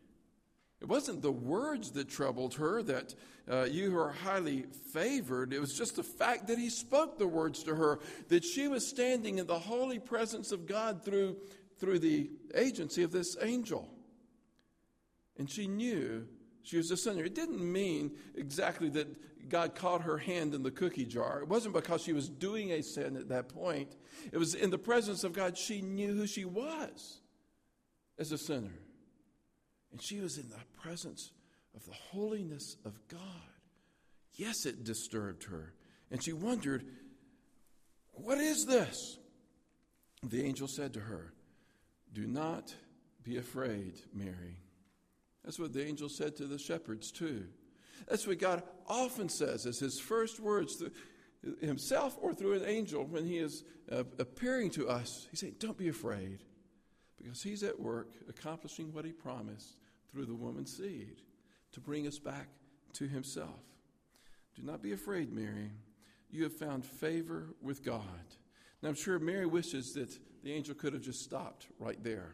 It 0.80 0.88
wasn't 0.88 1.22
the 1.22 1.32
words 1.32 1.92
that 1.92 2.08
troubled 2.08 2.54
her 2.54 2.82
that 2.82 3.14
uh, 3.50 3.64
you 3.64 3.98
are 3.98 4.10
highly 4.10 4.66
favored. 4.92 5.52
It 5.52 5.60
was 5.60 5.76
just 5.76 5.96
the 5.96 6.02
fact 6.02 6.48
that 6.48 6.58
he 6.58 6.68
spoke 6.68 7.18
the 7.18 7.26
words 7.26 7.62
to 7.64 7.74
her, 7.74 8.00
that 8.28 8.44
she 8.44 8.68
was 8.68 8.86
standing 8.86 9.38
in 9.38 9.46
the 9.46 9.58
holy 9.58 9.98
presence 9.98 10.52
of 10.52 10.66
God 10.66 11.04
through, 11.04 11.36
through 11.78 12.00
the 12.00 12.30
agency 12.54 13.02
of 13.02 13.12
this 13.12 13.36
angel. 13.40 13.88
And 15.38 15.50
she 15.50 15.66
knew 15.66 16.26
she 16.62 16.76
was 16.76 16.90
a 16.90 16.96
sinner. 16.96 17.24
It 17.24 17.34
didn't 17.34 17.60
mean 17.60 18.12
exactly 18.34 18.88
that 18.90 19.48
God 19.48 19.74
caught 19.74 20.02
her 20.02 20.18
hand 20.18 20.54
in 20.54 20.62
the 20.62 20.70
cookie 20.70 21.04
jar. 21.04 21.40
It 21.40 21.48
wasn't 21.48 21.74
because 21.74 22.02
she 22.02 22.12
was 22.12 22.28
doing 22.28 22.72
a 22.72 22.82
sin 22.82 23.16
at 23.16 23.28
that 23.28 23.48
point. 23.48 23.96
It 24.32 24.38
was 24.38 24.54
in 24.54 24.70
the 24.70 24.78
presence 24.78 25.24
of 25.24 25.32
God, 25.32 25.58
she 25.58 25.82
knew 25.82 26.14
who 26.14 26.26
she 26.26 26.44
was 26.44 27.20
as 28.18 28.32
a 28.32 28.38
sinner. 28.38 28.72
And 29.94 30.02
she 30.02 30.18
was 30.18 30.38
in 30.38 30.48
the 30.48 30.80
presence 30.82 31.30
of 31.72 31.86
the 31.86 31.92
holiness 31.92 32.76
of 32.84 32.98
God. 33.06 33.20
Yes, 34.32 34.66
it 34.66 34.82
disturbed 34.82 35.44
her. 35.44 35.72
And 36.10 36.20
she 36.20 36.32
wondered, 36.32 36.84
What 38.10 38.38
is 38.38 38.64
this? 38.64 39.18
The 40.24 40.44
angel 40.44 40.66
said 40.66 40.94
to 40.94 41.00
her, 41.00 41.32
Do 42.12 42.26
not 42.26 42.74
be 43.22 43.36
afraid, 43.36 44.00
Mary. 44.12 44.58
That's 45.44 45.60
what 45.60 45.72
the 45.72 45.86
angel 45.86 46.08
said 46.08 46.34
to 46.38 46.46
the 46.46 46.58
shepherds, 46.58 47.12
too. 47.12 47.44
That's 48.08 48.26
what 48.26 48.40
God 48.40 48.64
often 48.88 49.28
says 49.28 49.64
as 49.64 49.78
his 49.78 50.00
first 50.00 50.40
words 50.40 50.82
himself 51.60 52.18
or 52.20 52.34
through 52.34 52.54
an 52.54 52.68
angel 52.68 53.04
when 53.04 53.26
he 53.26 53.38
is 53.38 53.62
uh, 53.92 54.02
appearing 54.18 54.70
to 54.70 54.88
us. 54.88 55.28
He 55.30 55.36
said, 55.36 55.60
Don't 55.60 55.78
be 55.78 55.88
afraid, 55.88 56.40
because 57.16 57.44
he's 57.44 57.62
at 57.62 57.78
work 57.78 58.08
accomplishing 58.28 58.92
what 58.92 59.04
he 59.04 59.12
promised 59.12 59.76
through 60.14 60.26
the 60.26 60.34
woman's 60.34 60.76
seed 60.76 61.22
to 61.72 61.80
bring 61.80 62.06
us 62.06 62.20
back 62.20 62.46
to 62.92 63.08
himself. 63.08 63.60
Do 64.54 64.62
not 64.62 64.80
be 64.80 64.92
afraid, 64.92 65.32
Mary. 65.32 65.72
You 66.30 66.44
have 66.44 66.56
found 66.56 66.86
favor 66.86 67.48
with 67.60 67.84
God. 67.84 68.02
Now, 68.80 68.90
I'm 68.90 68.94
sure 68.94 69.18
Mary 69.18 69.46
wishes 69.46 69.92
that 69.94 70.16
the 70.44 70.52
angel 70.52 70.76
could 70.76 70.92
have 70.92 71.02
just 71.02 71.22
stopped 71.22 71.66
right 71.80 72.02
there. 72.04 72.30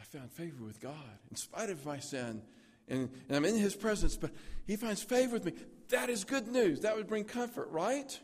I 0.00 0.04
found 0.04 0.32
favor 0.32 0.64
with 0.64 0.80
God 0.80 0.94
in 1.30 1.36
spite 1.36 1.68
of 1.68 1.84
my 1.84 1.98
sin, 1.98 2.42
and, 2.88 3.10
and 3.28 3.36
I'm 3.36 3.44
in 3.44 3.58
His 3.58 3.76
presence, 3.76 4.16
but 4.16 4.30
He 4.66 4.76
finds 4.76 5.02
favor 5.02 5.34
with 5.34 5.44
me. 5.44 5.52
That 5.90 6.08
is 6.08 6.24
good 6.24 6.48
news. 6.48 6.80
That 6.80 6.96
would 6.96 7.06
bring 7.06 7.24
comfort, 7.24 7.68
right? 7.70 8.18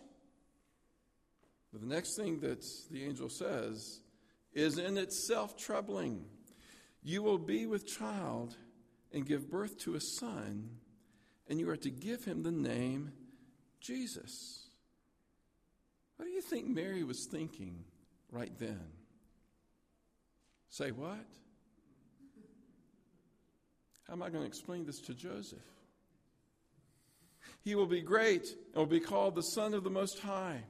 But 1.70 1.82
the 1.82 1.86
next 1.86 2.16
thing 2.16 2.40
that 2.40 2.64
the 2.90 3.04
angel 3.04 3.28
says 3.28 4.00
is 4.54 4.78
in 4.78 4.96
itself 4.96 5.56
troubling. 5.58 6.24
You 7.02 7.22
will 7.22 7.38
be 7.38 7.66
with 7.66 7.86
child 7.86 8.56
and 9.12 9.26
give 9.26 9.50
birth 9.50 9.78
to 9.80 9.94
a 9.94 10.00
son, 10.00 10.70
and 11.48 11.58
you 11.58 11.68
are 11.70 11.76
to 11.76 11.90
give 11.90 12.24
him 12.24 12.42
the 12.42 12.52
name 12.52 13.12
Jesus. 13.80 14.68
What 16.16 16.26
do 16.26 16.30
you 16.30 16.42
think 16.42 16.68
Mary 16.68 17.02
was 17.02 17.26
thinking 17.30 17.84
right 18.30 18.52
then? 18.58 18.80
Say 20.68 20.90
what? 20.90 21.26
How 24.06 24.12
am 24.12 24.22
I 24.22 24.28
going 24.28 24.42
to 24.42 24.48
explain 24.48 24.84
this 24.84 25.00
to 25.02 25.14
Joseph? 25.14 25.58
He 27.62 27.74
will 27.74 27.86
be 27.86 28.00
great 28.00 28.46
and 28.72 28.76
will 28.76 28.86
be 28.86 29.00
called 29.00 29.34
the 29.34 29.42
Son 29.42 29.74
of 29.74 29.84
the 29.84 29.90
Most 29.90 30.18
High. 30.20 30.62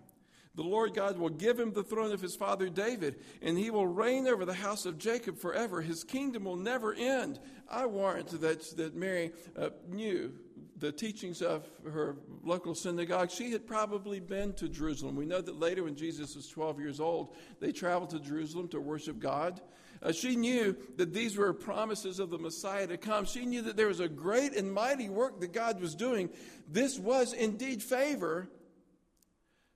The 0.60 0.66
Lord 0.66 0.92
God 0.92 1.16
will 1.16 1.30
give 1.30 1.58
him 1.58 1.72
the 1.72 1.82
throne 1.82 2.12
of 2.12 2.20
his 2.20 2.36
father 2.36 2.68
David, 2.68 3.16
and 3.40 3.56
he 3.56 3.70
will 3.70 3.86
reign 3.86 4.28
over 4.28 4.44
the 4.44 4.52
house 4.52 4.84
of 4.84 4.98
Jacob 4.98 5.38
forever. 5.38 5.80
His 5.80 6.04
kingdom 6.04 6.44
will 6.44 6.56
never 6.56 6.92
end. 6.92 7.40
I 7.70 7.86
warrant 7.86 8.38
that, 8.42 8.76
that 8.76 8.94
Mary 8.94 9.32
uh, 9.58 9.70
knew 9.88 10.34
the 10.76 10.92
teachings 10.92 11.40
of 11.40 11.66
her 11.90 12.16
local 12.44 12.74
synagogue. 12.74 13.30
She 13.30 13.52
had 13.52 13.66
probably 13.66 14.20
been 14.20 14.52
to 14.52 14.68
Jerusalem. 14.68 15.16
We 15.16 15.24
know 15.24 15.40
that 15.40 15.58
later, 15.58 15.84
when 15.84 15.96
Jesus 15.96 16.36
was 16.36 16.46
12 16.48 16.78
years 16.78 17.00
old, 17.00 17.34
they 17.58 17.72
traveled 17.72 18.10
to 18.10 18.20
Jerusalem 18.20 18.68
to 18.68 18.82
worship 18.82 19.18
God. 19.18 19.62
Uh, 20.02 20.12
she 20.12 20.36
knew 20.36 20.76
that 20.98 21.14
these 21.14 21.38
were 21.38 21.54
promises 21.54 22.18
of 22.18 22.28
the 22.28 22.38
Messiah 22.38 22.86
to 22.86 22.98
come. 22.98 23.24
She 23.24 23.46
knew 23.46 23.62
that 23.62 23.78
there 23.78 23.88
was 23.88 24.00
a 24.00 24.08
great 24.10 24.54
and 24.54 24.70
mighty 24.70 25.08
work 25.08 25.40
that 25.40 25.54
God 25.54 25.80
was 25.80 25.94
doing. 25.94 26.28
This 26.70 26.98
was 26.98 27.32
indeed 27.32 27.82
favor. 27.82 28.50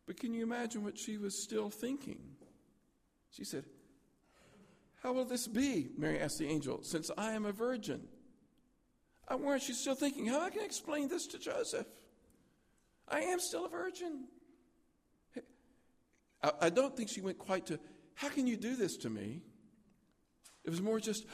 But 0.07 0.19
can 0.19 0.35
you 0.35 0.43
imagine 0.43 0.85
what 0.85 0.99
she 0.99 1.17
was 1.17 1.43
still 1.43 1.71
thinking? 1.71 2.21
She 3.31 3.45
said, 3.45 3.65
How 5.03 5.13
will 5.13 5.25
this 5.25 5.47
be? 5.47 5.89
Mary 5.97 6.21
asked 6.21 6.39
the 6.39 6.49
angel, 6.49 6.83
since 6.83 7.11
I 7.17 7.33
am 7.33 7.45
a 7.45 7.53
virgin. 7.53 8.03
I 9.27 9.37
warrant 9.37 9.63
she's 9.63 9.81
still 9.81 9.95
thinking, 9.95 10.27
How 10.27 10.49
can 10.51 10.61
I 10.61 10.65
explain 10.65 11.09
this 11.09 11.27
to 11.29 11.39
Joseph? 11.39 11.87
I 13.09 13.21
am 13.21 13.41
still 13.41 13.65
a 13.67 13.69
virgin. 13.69 14.25
I, 16.43 16.53
I 16.63 16.71
don't 16.71 16.97
think 16.97 17.09
she 17.09 17.21
went 17.21 17.39
quite 17.39 17.67
to, 17.67 17.81
How 18.15 18.29
can 18.29 18.47
you 18.47 18.57
do 18.57 18.77
this 18.77 18.97
to 18.99 19.11
me? 19.11 19.41
It 20.65 20.71
was 20.71 20.81
more 20.81 20.99
just, 20.99 21.27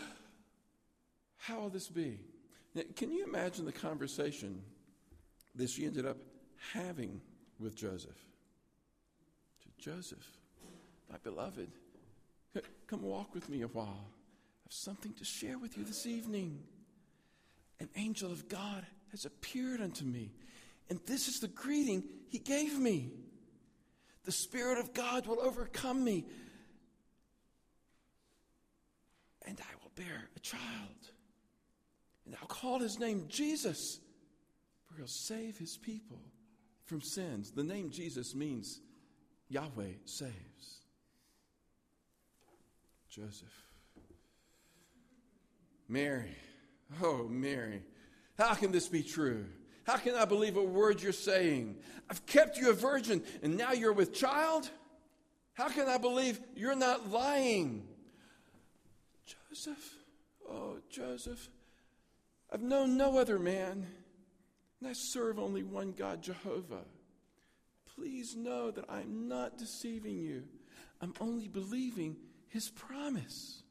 how 1.36 1.60
will 1.60 1.68
this 1.68 1.88
be? 1.88 2.18
Now, 2.74 2.82
can 2.96 3.10
you 3.12 3.24
imagine 3.24 3.64
the 3.64 3.72
conversation 3.72 4.62
that 5.54 5.70
she 5.70 5.86
ended 5.86 6.04
up 6.04 6.16
having 6.72 7.20
with 7.58 7.76
Joseph? 7.76 8.18
Joseph, 9.80 10.30
my 11.10 11.16
beloved, 11.22 11.68
come 12.86 13.02
walk 13.02 13.34
with 13.34 13.48
me 13.48 13.62
a 13.62 13.68
while. 13.68 13.86
I 13.86 14.66
have 14.66 14.72
something 14.72 15.12
to 15.14 15.24
share 15.24 15.58
with 15.58 15.76
you 15.76 15.84
this 15.84 16.06
evening. 16.06 16.62
An 17.80 17.88
angel 17.96 18.30
of 18.30 18.48
God 18.48 18.84
has 19.10 19.24
appeared 19.24 19.80
unto 19.80 20.04
me, 20.04 20.32
and 20.88 21.00
this 21.06 21.28
is 21.28 21.40
the 21.40 21.48
greeting 21.48 22.04
he 22.28 22.38
gave 22.38 22.78
me. 22.78 23.10
The 24.24 24.32
Spirit 24.32 24.78
of 24.78 24.92
God 24.92 25.26
will 25.26 25.40
overcome 25.40 26.04
me 26.04 26.26
and 29.46 29.60
I 29.60 29.74
will 29.82 29.90
bear 29.96 30.28
a 30.36 30.40
child. 30.40 30.62
And 32.24 32.36
I'll 32.40 32.46
call 32.46 32.78
his 32.78 32.98
name 32.98 33.26
Jesus, 33.28 33.98
for 34.84 34.96
he'll 34.96 35.06
save 35.06 35.58
his 35.58 35.76
people 35.76 36.20
from 36.84 37.00
sins. 37.00 37.50
The 37.50 37.64
name 37.64 37.90
Jesus 37.90 38.34
means 38.34 38.80
Yahweh 39.50 39.92
saves. 40.04 40.80
Joseph. 43.10 43.48
Mary. 45.88 46.36
Oh, 47.02 47.26
Mary. 47.28 47.82
How 48.38 48.54
can 48.54 48.72
this 48.72 48.88
be 48.88 49.02
true? 49.02 49.44
How 49.84 49.96
can 49.96 50.14
I 50.14 50.24
believe 50.24 50.56
a 50.56 50.62
word 50.62 51.02
you're 51.02 51.12
saying? 51.12 51.76
I've 52.08 52.24
kept 52.26 52.56
you 52.56 52.70
a 52.70 52.72
virgin 52.72 53.22
and 53.42 53.56
now 53.56 53.72
you're 53.72 53.92
with 53.92 54.14
child? 54.14 54.70
How 55.54 55.68
can 55.68 55.88
I 55.88 55.98
believe 55.98 56.40
you're 56.54 56.76
not 56.76 57.10
lying? 57.10 57.86
Joseph, 59.50 59.96
oh, 60.48 60.76
Joseph, 60.88 61.48
I've 62.52 62.62
known 62.62 62.96
no 62.96 63.18
other 63.18 63.38
man, 63.38 63.86
and 64.80 64.88
I 64.88 64.92
serve 64.92 65.38
only 65.38 65.62
one 65.62 65.92
God, 65.92 66.22
Jehovah. 66.22 66.84
Please 68.00 68.34
know 68.34 68.70
that 68.70 68.86
I'm 68.88 69.28
not 69.28 69.58
deceiving 69.58 70.16
you. 70.16 70.44
I'm 71.02 71.12
only 71.20 71.48
believing 71.48 72.16
his 72.48 72.70
promise 72.70 73.62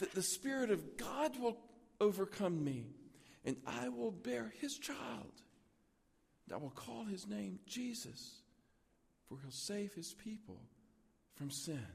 that 0.00 0.12
the 0.12 0.22
Spirit 0.22 0.70
of 0.70 0.98
God 0.98 1.40
will 1.40 1.56
overcome 1.98 2.62
me, 2.62 2.88
and 3.42 3.56
I 3.66 3.88
will 3.88 4.10
bear 4.10 4.52
his 4.60 4.76
child. 4.76 5.32
And 6.44 6.52
I 6.52 6.58
will 6.58 6.74
call 6.76 7.06
his 7.06 7.26
name 7.26 7.58
Jesus, 7.66 8.42
for 9.30 9.38
he'll 9.40 9.50
save 9.50 9.94
his 9.94 10.12
people 10.12 10.60
from 11.32 11.50
sin. 11.50 11.86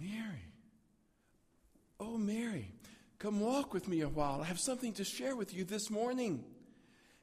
Mary. 0.00 0.42
Oh, 2.00 2.18
Mary, 2.18 2.72
come 3.18 3.40
walk 3.40 3.74
with 3.74 3.88
me 3.88 4.00
a 4.00 4.08
while. 4.08 4.40
I 4.40 4.44
have 4.44 4.60
something 4.60 4.92
to 4.94 5.04
share 5.04 5.34
with 5.34 5.54
you 5.54 5.64
this 5.64 5.90
morning. 5.90 6.44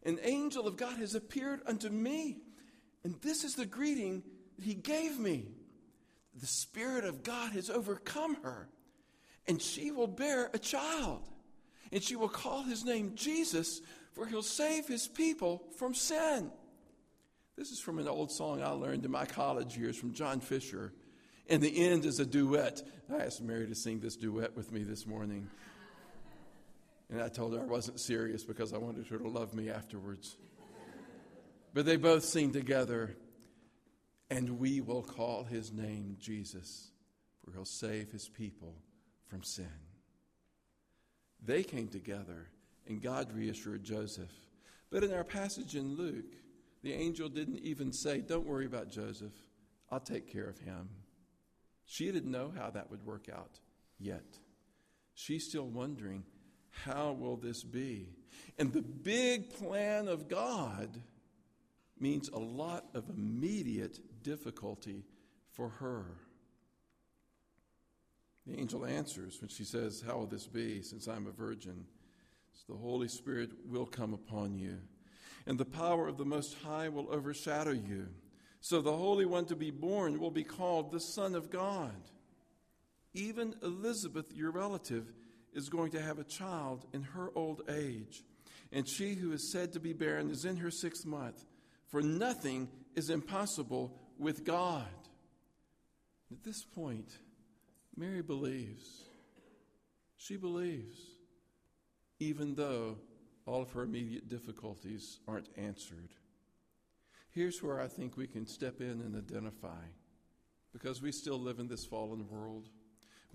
An 0.03 0.19
angel 0.21 0.67
of 0.67 0.77
God 0.77 0.97
has 0.97 1.15
appeared 1.15 1.61
unto 1.65 1.89
me. 1.89 2.37
And 3.03 3.15
this 3.21 3.43
is 3.43 3.55
the 3.55 3.65
greeting 3.65 4.23
that 4.57 4.65
he 4.65 4.73
gave 4.73 5.19
me. 5.19 5.47
The 6.39 6.47
Spirit 6.47 7.05
of 7.05 7.23
God 7.23 7.53
has 7.53 7.69
overcome 7.69 8.35
her, 8.43 8.67
and 9.47 9.61
she 9.61 9.91
will 9.91 10.07
bear 10.07 10.49
a 10.53 10.59
child. 10.59 11.21
And 11.91 12.03
she 12.03 12.15
will 12.15 12.29
call 12.29 12.63
his 12.63 12.83
name 12.83 13.13
Jesus, 13.15 13.79
for 14.13 14.25
he'll 14.25 14.41
save 14.41 14.87
his 14.87 15.07
people 15.07 15.63
from 15.77 15.93
sin. 15.93 16.51
This 17.55 17.71
is 17.71 17.79
from 17.79 17.99
an 17.99 18.07
old 18.07 18.31
song 18.31 18.61
I 18.61 18.69
learned 18.69 19.05
in 19.05 19.11
my 19.11 19.25
college 19.25 19.77
years 19.77 19.95
from 19.95 20.13
John 20.13 20.41
Fisher. 20.41 20.91
And 21.47 21.61
the 21.61 21.87
end 21.87 22.03
is 22.03 22.19
a 22.19 22.25
duet. 22.25 22.81
I 23.09 23.23
asked 23.23 23.41
Mary 23.41 23.67
to 23.67 23.75
sing 23.75 23.99
this 23.99 24.17
duet 24.17 24.57
with 24.57 24.71
me 24.73 24.83
this 24.83 25.05
morning. 25.05 25.47
And 27.09 27.21
I 27.21 27.29
told 27.29 27.53
her 27.53 27.61
I 27.61 27.65
wasn't 27.65 27.99
serious 27.99 28.43
because 28.43 28.73
I 28.73 28.77
wanted 28.77 29.07
her 29.07 29.17
to 29.17 29.27
love 29.27 29.53
me 29.53 29.69
afterwards. 29.69 30.37
But 31.73 31.85
they 31.85 31.97
both 31.97 32.23
sing 32.23 32.51
together, 32.51 33.15
and 34.29 34.59
we 34.59 34.81
will 34.81 35.03
call 35.03 35.43
his 35.43 35.71
name 35.73 36.15
Jesus, 36.19 36.91
for 37.43 37.51
he'll 37.51 37.65
save 37.65 38.11
his 38.11 38.29
people 38.29 38.75
from 39.27 39.43
sin. 39.43 39.67
They 41.43 41.63
came 41.63 41.89
together, 41.89 42.47
and 42.87 43.01
God 43.01 43.31
reassured 43.33 43.83
Joseph. 43.83 44.31
But 44.89 45.03
in 45.03 45.13
our 45.13 45.23
passage 45.23 45.75
in 45.75 45.95
Luke, 45.95 46.33
the 46.81 46.93
angel 46.93 47.29
didn't 47.29 47.59
even 47.59 47.91
say, 47.91 48.21
Don't 48.21 48.47
worry 48.47 48.65
about 48.65 48.89
Joseph, 48.89 49.33
I'll 49.91 49.99
take 49.99 50.31
care 50.31 50.47
of 50.47 50.59
him. 50.59 50.89
She 51.85 52.11
didn't 52.11 52.31
know 52.31 52.53
how 52.55 52.69
that 52.71 52.89
would 52.89 53.05
work 53.05 53.27
out 53.31 53.59
yet. 53.99 54.39
She's 55.13 55.47
still 55.47 55.67
wondering, 55.67 56.23
How 56.83 57.11
will 57.11 57.37
this 57.37 57.63
be? 57.63 58.09
And 58.57 58.71
the 58.71 58.81
big 58.81 59.53
plan 59.53 60.07
of 60.07 60.27
God 60.27 60.89
means 61.99 62.29
a 62.29 62.39
lot 62.39 62.85
of 62.93 63.09
immediate 63.09 63.99
difficulty 64.23 65.05
for 65.51 65.69
her. 65.69 66.05
The 68.45 68.59
angel 68.59 68.85
answers 68.85 69.41
when 69.41 69.49
she 69.49 69.63
says, 69.63 70.03
How 70.05 70.17
will 70.17 70.27
this 70.27 70.47
be 70.47 70.81
since 70.81 71.07
I'm 71.07 71.27
a 71.27 71.31
virgin? 71.31 71.85
So 72.53 72.73
the 72.73 72.79
Holy 72.79 73.07
Spirit 73.07 73.51
will 73.65 73.85
come 73.85 74.13
upon 74.13 74.57
you, 74.57 74.77
and 75.45 75.57
the 75.57 75.65
power 75.65 76.07
of 76.07 76.17
the 76.17 76.25
Most 76.25 76.55
High 76.63 76.89
will 76.89 77.11
overshadow 77.11 77.71
you. 77.71 78.07
So 78.61 78.81
the 78.81 78.95
Holy 78.95 79.25
One 79.25 79.45
to 79.45 79.55
be 79.55 79.71
born 79.71 80.19
will 80.19 80.31
be 80.31 80.43
called 80.43 80.91
the 80.91 80.99
Son 80.99 81.35
of 81.35 81.49
God. 81.49 81.95
Even 83.13 83.55
Elizabeth, 83.63 84.33
your 84.33 84.51
relative, 84.51 85.11
is 85.55 85.69
going 85.69 85.91
to 85.91 86.01
have 86.01 86.19
a 86.19 86.23
child 86.23 86.85
in 86.93 87.01
her 87.01 87.31
old 87.33 87.61
age. 87.69 88.23
And 88.71 88.87
she 88.87 89.15
who 89.15 89.31
is 89.31 89.51
said 89.51 89.73
to 89.73 89.79
be 89.79 89.93
barren 89.93 90.29
is 90.29 90.45
in 90.45 90.57
her 90.57 90.69
sixth 90.71 91.05
month, 91.05 91.43
for 91.87 92.01
nothing 92.01 92.67
is 92.95 93.09
impossible 93.09 93.97
with 94.19 94.43
God. 94.43 94.85
At 96.31 96.43
this 96.43 96.63
point, 96.63 97.09
Mary 97.95 98.21
believes. 98.21 99.03
She 100.17 100.35
believes, 100.35 100.97
even 102.19 102.55
though 102.55 102.97
all 103.45 103.61
of 103.61 103.71
her 103.73 103.83
immediate 103.83 104.27
difficulties 104.27 105.19
aren't 105.27 105.49
answered. 105.55 106.09
Here's 107.29 107.61
where 107.61 107.79
I 107.79 107.87
think 107.87 108.17
we 108.17 108.27
can 108.27 108.47
step 108.47 108.81
in 108.81 109.01
and 109.01 109.15
identify 109.15 109.83
because 110.73 111.01
we 111.01 111.11
still 111.11 111.39
live 111.39 111.59
in 111.59 111.67
this 111.67 111.85
fallen 111.85 112.27
world. 112.29 112.69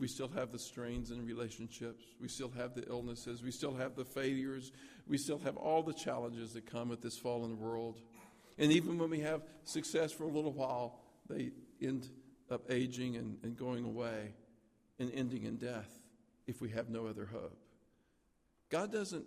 We 0.00 0.08
still 0.08 0.28
have 0.28 0.50
the 0.50 0.58
strains 0.58 1.10
in 1.10 1.26
relationships. 1.26 2.02
We 2.20 2.28
still 2.28 2.50
have 2.56 2.74
the 2.74 2.88
illnesses. 2.88 3.42
We 3.42 3.50
still 3.50 3.74
have 3.74 3.94
the 3.96 4.06
failures. 4.06 4.72
We 5.06 5.18
still 5.18 5.38
have 5.40 5.58
all 5.58 5.82
the 5.82 5.92
challenges 5.92 6.54
that 6.54 6.64
come 6.64 6.88
with 6.88 7.02
this 7.02 7.18
fallen 7.18 7.58
world. 7.60 8.00
And 8.58 8.72
even 8.72 8.98
when 8.98 9.10
we 9.10 9.20
have 9.20 9.42
success 9.64 10.10
for 10.10 10.24
a 10.24 10.28
little 10.28 10.52
while, 10.52 11.00
they 11.28 11.50
end 11.82 12.08
up 12.50 12.70
aging 12.70 13.16
and, 13.16 13.36
and 13.42 13.56
going 13.56 13.84
away 13.84 14.34
and 14.98 15.12
ending 15.12 15.44
in 15.44 15.56
death 15.56 15.90
if 16.46 16.62
we 16.62 16.70
have 16.70 16.88
no 16.88 17.06
other 17.06 17.26
hope. 17.26 17.58
God 18.70 18.90
doesn't 18.90 19.26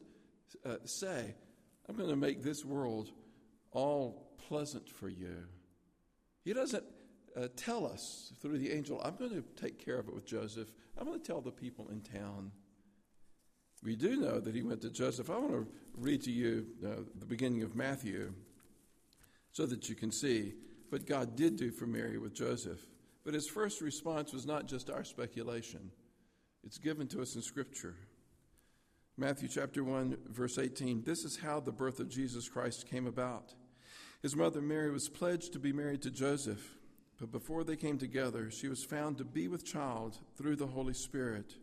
uh, 0.66 0.78
say, 0.86 1.36
I'm 1.88 1.96
going 1.96 2.10
to 2.10 2.16
make 2.16 2.42
this 2.42 2.66
world 2.66 3.12
all 3.72 4.34
pleasant 4.48 4.90
for 4.90 5.08
you. 5.08 5.44
He 6.44 6.54
doesn't 6.54 6.84
uh, 7.36 7.48
tell 7.56 7.86
us 7.86 8.34
through 8.42 8.58
the 8.58 8.72
angel, 8.72 9.02
I'm 9.04 9.16
going 9.16 9.32
to 9.32 9.44
take 9.62 9.84
care 9.84 9.98
of 9.98 10.08
it 10.08 10.14
with 10.14 10.26
Joseph. 10.26 10.72
I'm 10.98 11.06
going 11.06 11.20
to 11.20 11.26
tell 11.26 11.42
the 11.42 11.52
people 11.52 11.88
in 11.90 12.02
town. 12.02 12.52
We 13.84 13.96
do 13.96 14.16
know 14.16 14.40
that 14.40 14.56
he 14.56 14.62
went 14.62 14.82
to 14.82 14.90
Joseph. 14.90 15.30
I 15.30 15.38
want 15.38 15.52
to 15.52 15.68
read 15.98 16.22
to 16.24 16.32
you 16.32 16.68
uh, 16.86 17.04
the 17.20 17.26
beginning 17.26 17.64
of 17.64 17.76
Matthew 17.76 18.34
so 19.52 19.66
that 19.66 19.90
you 19.90 19.96
can 19.96 20.12
see 20.12 20.54
what 20.90 21.06
God 21.06 21.36
did 21.36 21.58
do 21.58 21.72
for 21.72 21.86
Mary 21.86 22.18
with 22.18 22.34
Joseph. 22.34 22.80
But 23.26 23.34
his 23.34 23.48
first 23.48 23.82
response 23.82 24.34
was 24.34 24.46
not 24.46 24.68
just 24.68 24.90
our 24.90 25.04
speculation, 25.04 25.92
it's 26.64 26.78
given 26.78 27.08
to 27.08 27.22
us 27.22 27.36
in 27.36 27.42
Scripture. 27.42 27.96
Matthew 29.16 29.48
chapter 29.48 29.84
1, 29.84 30.18
verse 30.30 30.58
18 30.58 31.04
This 31.04 31.24
is 31.24 31.38
how 31.38 31.60
the 31.60 31.72
birth 31.72 32.00
of 32.00 32.10
Jesus 32.10 32.48
Christ 32.48 32.90
came 32.90 33.06
about. 33.06 33.54
His 34.22 34.36
mother 34.36 34.62
Mary 34.62 34.90
was 34.90 35.10
pledged 35.10 35.54
to 35.54 35.60
be 35.60 35.74
married 35.74 36.02
to 36.04 36.10
Joseph, 36.12 36.78
but 37.24 37.32
before 37.32 37.64
they 37.64 37.78
came 37.78 37.98
together, 37.98 38.52
she 38.52 38.68
was 38.68 38.84
found 38.84 39.18
to 39.18 39.24
be 39.24 39.48
with 39.48 39.64
child 39.64 40.18
through 40.36 40.58
the 40.58 40.68
Holy 40.68 40.94
Spirit, 40.94 41.54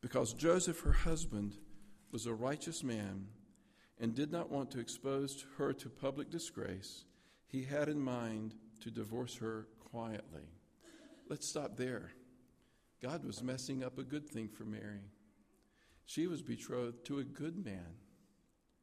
because 0.00 0.32
Joseph, 0.32 0.78
her 0.82 0.92
husband, 0.92 1.56
was 2.12 2.26
a 2.26 2.32
righteous 2.32 2.84
man 2.84 3.26
and 3.98 4.14
did 4.14 4.30
not 4.30 4.48
want 4.48 4.70
to 4.70 4.78
expose 4.78 5.44
her 5.58 5.72
to 5.72 5.88
public 5.88 6.30
disgrace. 6.30 7.04
He 7.48 7.64
had 7.64 7.88
in 7.88 7.98
mind 8.00 8.54
to 8.82 8.92
divorce 8.92 9.34
her 9.38 9.66
quietly. 9.90 10.46
Let's 11.28 11.48
stop 11.48 11.76
there. 11.76 12.12
God 13.02 13.24
was 13.24 13.42
messing 13.42 13.82
up 13.82 13.98
a 13.98 14.04
good 14.04 14.28
thing 14.28 14.46
for 14.46 14.62
Mary. 14.62 15.10
She 16.06 16.28
was 16.28 16.42
betrothed 16.42 17.04
to 17.06 17.18
a 17.18 17.24
good 17.24 17.64
man. 17.64 17.96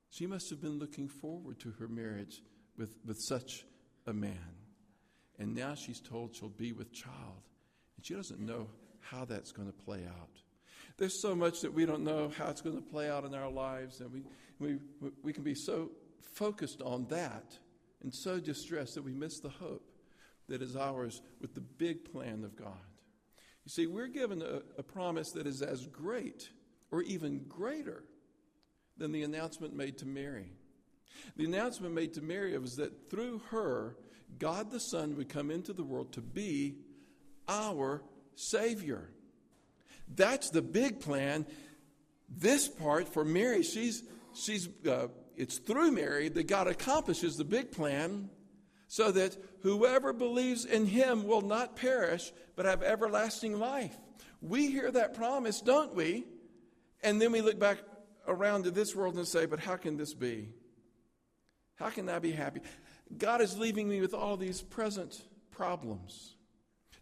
She 0.10 0.28
must 0.28 0.50
have 0.50 0.60
been 0.60 0.80
looking 0.80 1.08
forward 1.08 1.60
to 1.60 1.72
her 1.80 1.88
marriage 1.88 2.42
with, 2.78 2.98
with 3.06 3.22
such 3.22 3.64
a 4.06 4.12
man. 4.12 4.59
And 5.40 5.56
now 5.56 5.74
she's 5.74 6.00
told 6.00 6.36
she'll 6.36 6.50
be 6.50 6.74
with 6.74 6.92
child. 6.92 7.44
And 7.96 8.06
she 8.06 8.14
doesn't 8.14 8.40
know 8.40 8.68
how 9.00 9.26
that's 9.26 9.52
going 9.52 9.68
to 9.68 9.74
play 9.74 10.06
out. 10.06 10.42
There's 10.98 11.22
so 11.22 11.34
much 11.34 11.62
that 11.62 11.74
we 11.74 11.86
don't 11.86 12.04
know 12.04 12.30
how 12.38 12.50
it's 12.50 12.62
going 12.62 12.76
to 12.76 12.82
play 12.82 13.10
out 13.10 13.24
in 13.24 13.34
our 13.34 13.50
lives, 13.50 14.02
and 14.02 14.12
we, 14.12 14.24
we, 14.60 14.80
we 15.24 15.32
can 15.32 15.44
be 15.44 15.56
so 15.56 15.92
focused 16.34 16.82
on 16.82 17.08
that 17.08 17.58
and 18.04 18.14
so 18.14 18.40
distressed 18.40 18.96
that 18.96 19.04
we 19.04 19.14
miss 19.14 19.40
the 19.40 19.50
hope 19.50 19.90
that 20.50 20.62
is 20.62 20.76
ours 20.76 21.22
with 21.40 21.54
the 21.54 21.62
big 21.62 22.12
plan 22.12 22.44
of 22.44 22.56
God. 22.58 22.74
You 23.66 23.70
see, 23.70 23.88
we're 23.88 24.08
given 24.08 24.42
a, 24.42 24.62
a 24.78 24.84
promise 24.84 25.32
that 25.32 25.48
is 25.48 25.62
as 25.62 25.86
great 25.88 26.50
or 26.92 27.02
even 27.04 27.46
greater 27.48 28.04
than 28.98 29.12
the 29.12 29.24
announcement 29.24 29.74
made 29.74 29.98
to 30.00 30.06
Mary. 30.06 30.52
The 31.38 31.46
announcement 31.46 31.94
made 31.94 32.14
to 32.16 32.22
Mary 32.22 32.58
was 32.58 32.76
that 32.78 33.10
through 33.10 33.40
her, 33.52 33.96
God 34.38 34.72
the 34.72 34.80
Son 34.80 35.18
would 35.18 35.30
come 35.30 35.52
into 35.52 35.74
the 35.74 35.84
world 35.84 36.14
to 36.14 36.22
be 36.22 36.76
our 37.48 38.04
Savior. 38.36 39.10
That's 40.16 40.50
the 40.50 40.62
big 40.62 41.00
plan. 41.00 41.46
This 42.30 42.68
part 42.68 43.08
for 43.08 43.26
Mary, 43.26 43.64
she's, 43.64 44.04
she's, 44.34 44.70
uh, 44.88 45.08
it's 45.36 45.58
through 45.58 45.92
Mary 45.92 46.30
that 46.30 46.48
God 46.48 46.68
accomplishes 46.68 47.38
the 47.38 47.44
big 47.44 47.72
plan 47.72 48.30
so 48.88 49.12
that 49.12 49.38
whoever 49.62 50.14
believes 50.14 50.66
in 50.66 50.86
him 50.86 51.24
will 51.24 51.42
not 51.42 51.76
perish, 51.76 52.32
but 52.56 52.66
have 52.66 52.82
everlasting 52.82 53.60
life. 53.60 53.96
We 54.42 54.72
hear 54.72 54.90
that 54.92 55.14
promise, 55.14 55.62
don't 55.62 55.94
we? 55.94 56.26
And 57.04 57.22
then 57.22 57.32
we 57.32 57.42
look 57.42 57.60
back 57.60 57.80
around 58.28 58.64
to 58.64 58.72
this 58.72 58.96
world 58.96 59.16
and 59.16 59.28
say, 59.28 59.46
but 59.46 59.60
how 59.60 59.76
can 59.76 59.98
this 59.98 60.14
be? 60.14 60.50
How 61.76 61.90
can 61.90 62.10
I 62.10 62.20
be 62.20 62.32
happy? 62.32 62.62
God 63.18 63.42
is 63.42 63.58
leaving 63.58 63.88
me 63.88 64.02
with 64.02 64.14
all 64.14 64.38
these 64.38 64.62
present 64.62 65.22
problems. 65.52 66.36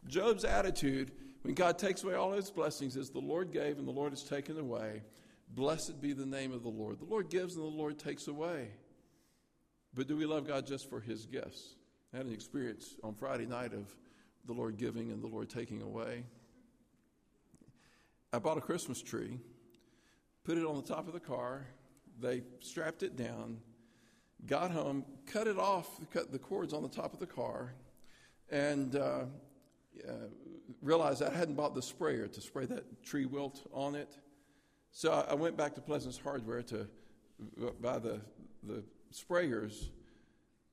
Job's 0.07 0.45
attitude 0.45 1.11
when 1.41 1.53
God 1.53 1.77
takes 1.77 2.03
away 2.03 2.13
all 2.13 2.31
his 2.31 2.49
blessings 2.49 2.95
is 2.95 3.09
the 3.09 3.19
Lord 3.19 3.51
gave 3.51 3.77
and 3.77 3.87
the 3.87 3.91
Lord 3.91 4.11
has 4.11 4.23
taken 4.23 4.57
away. 4.57 5.01
Blessed 5.49 6.01
be 6.01 6.13
the 6.13 6.25
name 6.25 6.51
of 6.51 6.63
the 6.63 6.69
Lord. 6.69 6.99
The 6.99 7.05
Lord 7.05 7.29
gives 7.29 7.55
and 7.55 7.63
the 7.63 7.69
Lord 7.69 7.97
takes 7.97 8.27
away. 8.27 8.69
But 9.93 10.07
do 10.07 10.17
we 10.17 10.25
love 10.25 10.47
God 10.47 10.65
just 10.65 10.89
for 10.89 10.99
his 10.99 11.25
gifts? 11.25 11.75
I 12.13 12.17
had 12.17 12.25
an 12.25 12.33
experience 12.33 12.95
on 13.03 13.13
Friday 13.15 13.45
night 13.45 13.73
of 13.73 13.95
the 14.45 14.53
Lord 14.53 14.77
giving 14.77 15.11
and 15.11 15.21
the 15.21 15.27
Lord 15.27 15.49
taking 15.49 15.81
away. 15.81 16.23
I 18.33 18.39
bought 18.39 18.57
a 18.57 18.61
Christmas 18.61 19.01
tree, 19.01 19.39
put 20.43 20.57
it 20.57 20.65
on 20.65 20.75
the 20.75 20.81
top 20.81 21.07
of 21.07 21.13
the 21.13 21.19
car. 21.19 21.65
They 22.19 22.43
strapped 22.59 23.03
it 23.03 23.15
down, 23.15 23.57
got 24.45 24.71
home, 24.71 25.05
cut 25.25 25.47
it 25.47 25.57
off, 25.57 25.87
cut 26.13 26.31
the 26.31 26.39
cords 26.39 26.73
on 26.73 26.83
the 26.83 26.89
top 26.89 27.13
of 27.13 27.19
the 27.19 27.25
car, 27.25 27.73
and 28.49 28.95
uh, 28.95 29.25
uh, 30.07 30.11
realized 30.81 31.23
I 31.23 31.33
hadn't 31.33 31.55
bought 31.55 31.75
the 31.75 31.81
sprayer 31.81 32.27
to 32.27 32.41
spray 32.41 32.65
that 32.65 33.03
tree 33.03 33.25
wilt 33.25 33.67
on 33.73 33.95
it. 33.95 34.17
So 34.91 35.25
I 35.29 35.33
went 35.33 35.57
back 35.57 35.75
to 35.75 35.81
Pleasants 35.81 36.17
Hardware 36.17 36.63
to 36.63 36.87
buy 37.81 37.99
the, 37.99 38.21
the 38.63 38.83
sprayers 39.13 39.89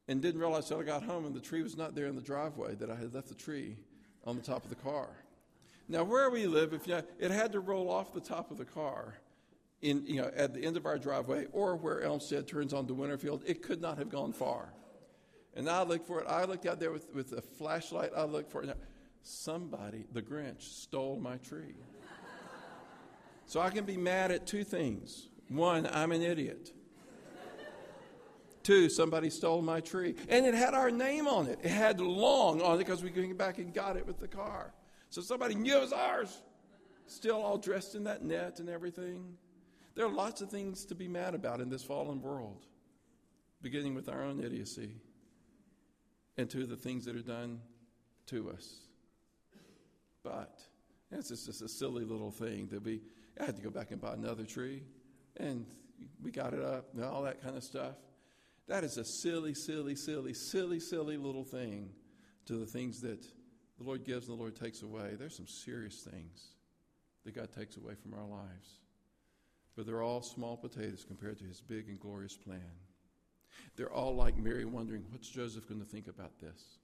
and 0.08 0.20
didn't 0.20 0.40
realize 0.40 0.70
until 0.70 0.80
I 0.80 0.84
got 0.84 1.02
home 1.02 1.24
and 1.24 1.34
the 1.34 1.40
tree 1.40 1.62
was 1.62 1.76
not 1.76 1.94
there 1.94 2.06
in 2.06 2.14
the 2.14 2.22
driveway 2.22 2.74
that 2.76 2.90
I 2.90 2.94
had 2.94 3.14
left 3.14 3.28
the 3.28 3.34
tree 3.34 3.76
on 4.24 4.36
the 4.36 4.42
top 4.42 4.64
of 4.64 4.70
the 4.70 4.76
car. 4.76 5.08
Now, 5.88 6.04
where 6.04 6.30
we 6.30 6.46
live, 6.46 6.72
if 6.72 6.86
you, 6.86 7.02
it 7.18 7.30
had 7.30 7.52
to 7.52 7.60
roll 7.60 7.90
off 7.90 8.14
the 8.14 8.20
top 8.20 8.50
of 8.50 8.56
the 8.56 8.64
car 8.64 9.14
in, 9.84 10.06
you 10.06 10.22
know, 10.22 10.30
at 10.34 10.54
the 10.54 10.64
end 10.64 10.76
of 10.76 10.86
our 10.86 10.98
driveway 10.98 11.46
or 11.52 11.76
where 11.76 12.02
Elmstead 12.02 12.48
turns 12.48 12.72
onto 12.72 12.94
Winterfield. 12.94 13.42
It 13.46 13.62
could 13.62 13.80
not 13.80 13.98
have 13.98 14.08
gone 14.08 14.32
far. 14.32 14.72
And 15.54 15.68
I 15.68 15.82
looked 15.82 16.06
for 16.06 16.20
it. 16.20 16.26
I 16.26 16.44
looked 16.44 16.66
out 16.66 16.80
there 16.80 16.90
with, 16.90 17.14
with 17.14 17.32
a 17.32 17.42
flashlight. 17.42 18.10
I 18.16 18.24
looked 18.24 18.50
for 18.50 18.62
it. 18.62 18.76
Somebody, 19.22 20.06
the 20.12 20.22
Grinch, 20.22 20.62
stole 20.62 21.18
my 21.20 21.36
tree. 21.36 21.76
so 23.46 23.60
I 23.60 23.70
can 23.70 23.84
be 23.84 23.96
mad 23.96 24.30
at 24.30 24.46
two 24.46 24.64
things. 24.64 25.28
One, 25.48 25.86
I'm 25.86 26.12
an 26.12 26.22
idiot. 26.22 26.72
Two, 28.62 28.88
somebody 28.88 29.28
stole 29.28 29.60
my 29.60 29.80
tree. 29.80 30.14
And 30.30 30.46
it 30.46 30.54
had 30.54 30.72
our 30.72 30.90
name 30.90 31.28
on 31.28 31.46
it. 31.46 31.58
It 31.62 31.70
had 31.70 32.00
long 32.00 32.62
on 32.62 32.76
it 32.76 32.78
because 32.78 33.02
we 33.02 33.10
came 33.10 33.36
back 33.36 33.58
and 33.58 33.72
got 33.74 33.98
it 33.98 34.06
with 34.06 34.18
the 34.18 34.28
car. 34.28 34.72
So 35.10 35.20
somebody 35.20 35.54
knew 35.54 35.76
it 35.76 35.82
was 35.82 35.92
ours. 35.92 36.42
Still 37.06 37.36
all 37.36 37.58
dressed 37.58 37.94
in 37.94 38.04
that 38.04 38.24
net 38.24 38.60
and 38.60 38.70
everything. 38.70 39.36
There 39.94 40.04
are 40.04 40.12
lots 40.12 40.40
of 40.40 40.50
things 40.50 40.84
to 40.86 40.94
be 40.94 41.08
mad 41.08 41.34
about 41.34 41.60
in 41.60 41.68
this 41.68 41.84
fallen 41.84 42.20
world, 42.20 42.66
beginning 43.62 43.94
with 43.94 44.08
our 44.08 44.22
own 44.22 44.42
idiocy 44.42 44.96
and 46.36 46.50
to 46.50 46.66
the 46.66 46.76
things 46.76 47.04
that 47.04 47.14
are 47.14 47.22
done 47.22 47.60
to 48.26 48.50
us. 48.50 48.80
But 50.22 50.60
it's 51.12 51.28
just 51.28 51.62
a 51.62 51.68
silly 51.68 52.04
little 52.04 52.32
thing 52.32 52.68
that 52.68 52.82
we 52.82 53.02
I 53.40 53.44
had 53.44 53.56
to 53.56 53.62
go 53.62 53.70
back 53.70 53.90
and 53.90 54.00
buy 54.00 54.14
another 54.14 54.44
tree, 54.44 54.82
and 55.38 55.66
we 56.22 56.30
got 56.30 56.54
it 56.54 56.62
up 56.62 56.94
and 56.94 57.04
all 57.04 57.22
that 57.22 57.42
kind 57.42 57.56
of 57.56 57.64
stuff. 57.64 57.96
That 58.68 58.84
is 58.84 58.96
a 58.96 59.04
silly, 59.04 59.54
silly, 59.54 59.96
silly, 59.96 60.34
silly, 60.34 60.80
silly 60.80 61.16
little 61.16 61.44
thing 61.44 61.90
to 62.46 62.56
the 62.56 62.66
things 62.66 63.00
that 63.00 63.22
the 63.76 63.84
Lord 63.84 64.04
gives 64.04 64.28
and 64.28 64.38
the 64.38 64.40
Lord 64.40 64.54
takes 64.54 64.82
away. 64.82 65.16
There's 65.18 65.36
some 65.36 65.48
serious 65.48 66.02
things 66.02 66.54
that 67.24 67.34
God 67.34 67.50
takes 67.52 67.76
away 67.76 67.94
from 67.94 68.14
our 68.14 68.26
lives. 68.26 68.80
But 69.76 69.86
they're 69.86 70.02
all 70.02 70.22
small 70.22 70.56
potatoes 70.56 71.04
compared 71.06 71.38
to 71.38 71.44
his 71.44 71.60
big 71.60 71.88
and 71.88 71.98
glorious 71.98 72.36
plan. 72.36 72.60
They're 73.76 73.92
all 73.92 74.14
like 74.14 74.36
Mary 74.36 74.64
wondering, 74.64 75.04
what's 75.10 75.28
Joseph 75.28 75.68
going 75.68 75.80
to 75.80 75.86
think 75.86 76.06
about 76.06 76.38
this? 76.40 76.78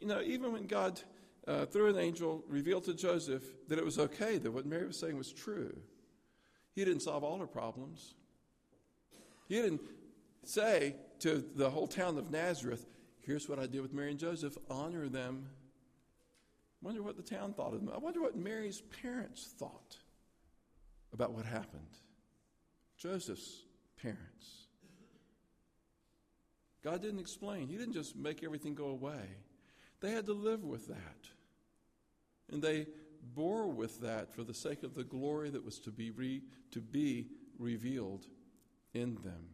You 0.00 0.08
know, 0.08 0.20
even 0.20 0.52
when 0.52 0.66
God, 0.66 1.00
uh, 1.46 1.66
through 1.66 1.90
an 1.90 1.98
angel, 1.98 2.42
revealed 2.48 2.84
to 2.84 2.94
Joseph 2.94 3.44
that 3.68 3.78
it 3.78 3.84
was 3.84 3.98
okay, 3.98 4.38
that 4.38 4.50
what 4.50 4.66
Mary 4.66 4.86
was 4.86 4.98
saying 4.98 5.16
was 5.16 5.32
true, 5.32 5.76
he 6.74 6.84
didn't 6.84 7.02
solve 7.02 7.22
all 7.22 7.38
her 7.38 7.46
problems. 7.46 8.14
He 9.48 9.56
didn't 9.56 9.82
say 10.44 10.96
to 11.20 11.44
the 11.54 11.70
whole 11.70 11.86
town 11.86 12.18
of 12.18 12.30
Nazareth, 12.30 12.86
here's 13.20 13.48
what 13.48 13.58
I 13.58 13.66
did 13.66 13.82
with 13.82 13.92
Mary 13.92 14.10
and 14.10 14.18
Joseph, 14.18 14.56
honor 14.68 15.08
them. 15.08 15.46
I 16.82 16.86
Wonder 16.86 17.02
what 17.02 17.16
the 17.16 17.22
town 17.22 17.52
thought 17.52 17.74
of 17.74 17.84
them. 17.84 17.90
I 17.94 17.98
wonder 17.98 18.20
what 18.20 18.36
Mary's 18.36 18.80
parents 19.02 19.54
thought 19.56 19.98
about 21.12 21.32
what 21.32 21.44
happened. 21.44 21.82
Joseph's 23.02 23.64
parents. 24.00 24.66
God 26.84 27.02
didn't 27.02 27.20
explain. 27.20 27.68
He 27.68 27.76
didn't 27.76 27.94
just 27.94 28.16
make 28.16 28.44
everything 28.44 28.74
go 28.74 28.86
away. 28.86 29.36
They 30.00 30.12
had 30.12 30.26
to 30.26 30.32
live 30.32 30.62
with 30.62 30.86
that. 30.88 31.28
And 32.50 32.62
they 32.62 32.86
bore 33.34 33.68
with 33.68 34.00
that 34.00 34.32
for 34.34 34.44
the 34.44 34.54
sake 34.54 34.82
of 34.82 34.94
the 34.94 35.04
glory 35.04 35.50
that 35.50 35.64
was 35.64 35.78
to 35.80 35.90
be, 35.90 36.10
re, 36.10 36.42
to 36.72 36.80
be 36.80 37.28
revealed 37.58 38.26
in 38.94 39.14
them. 39.24 39.48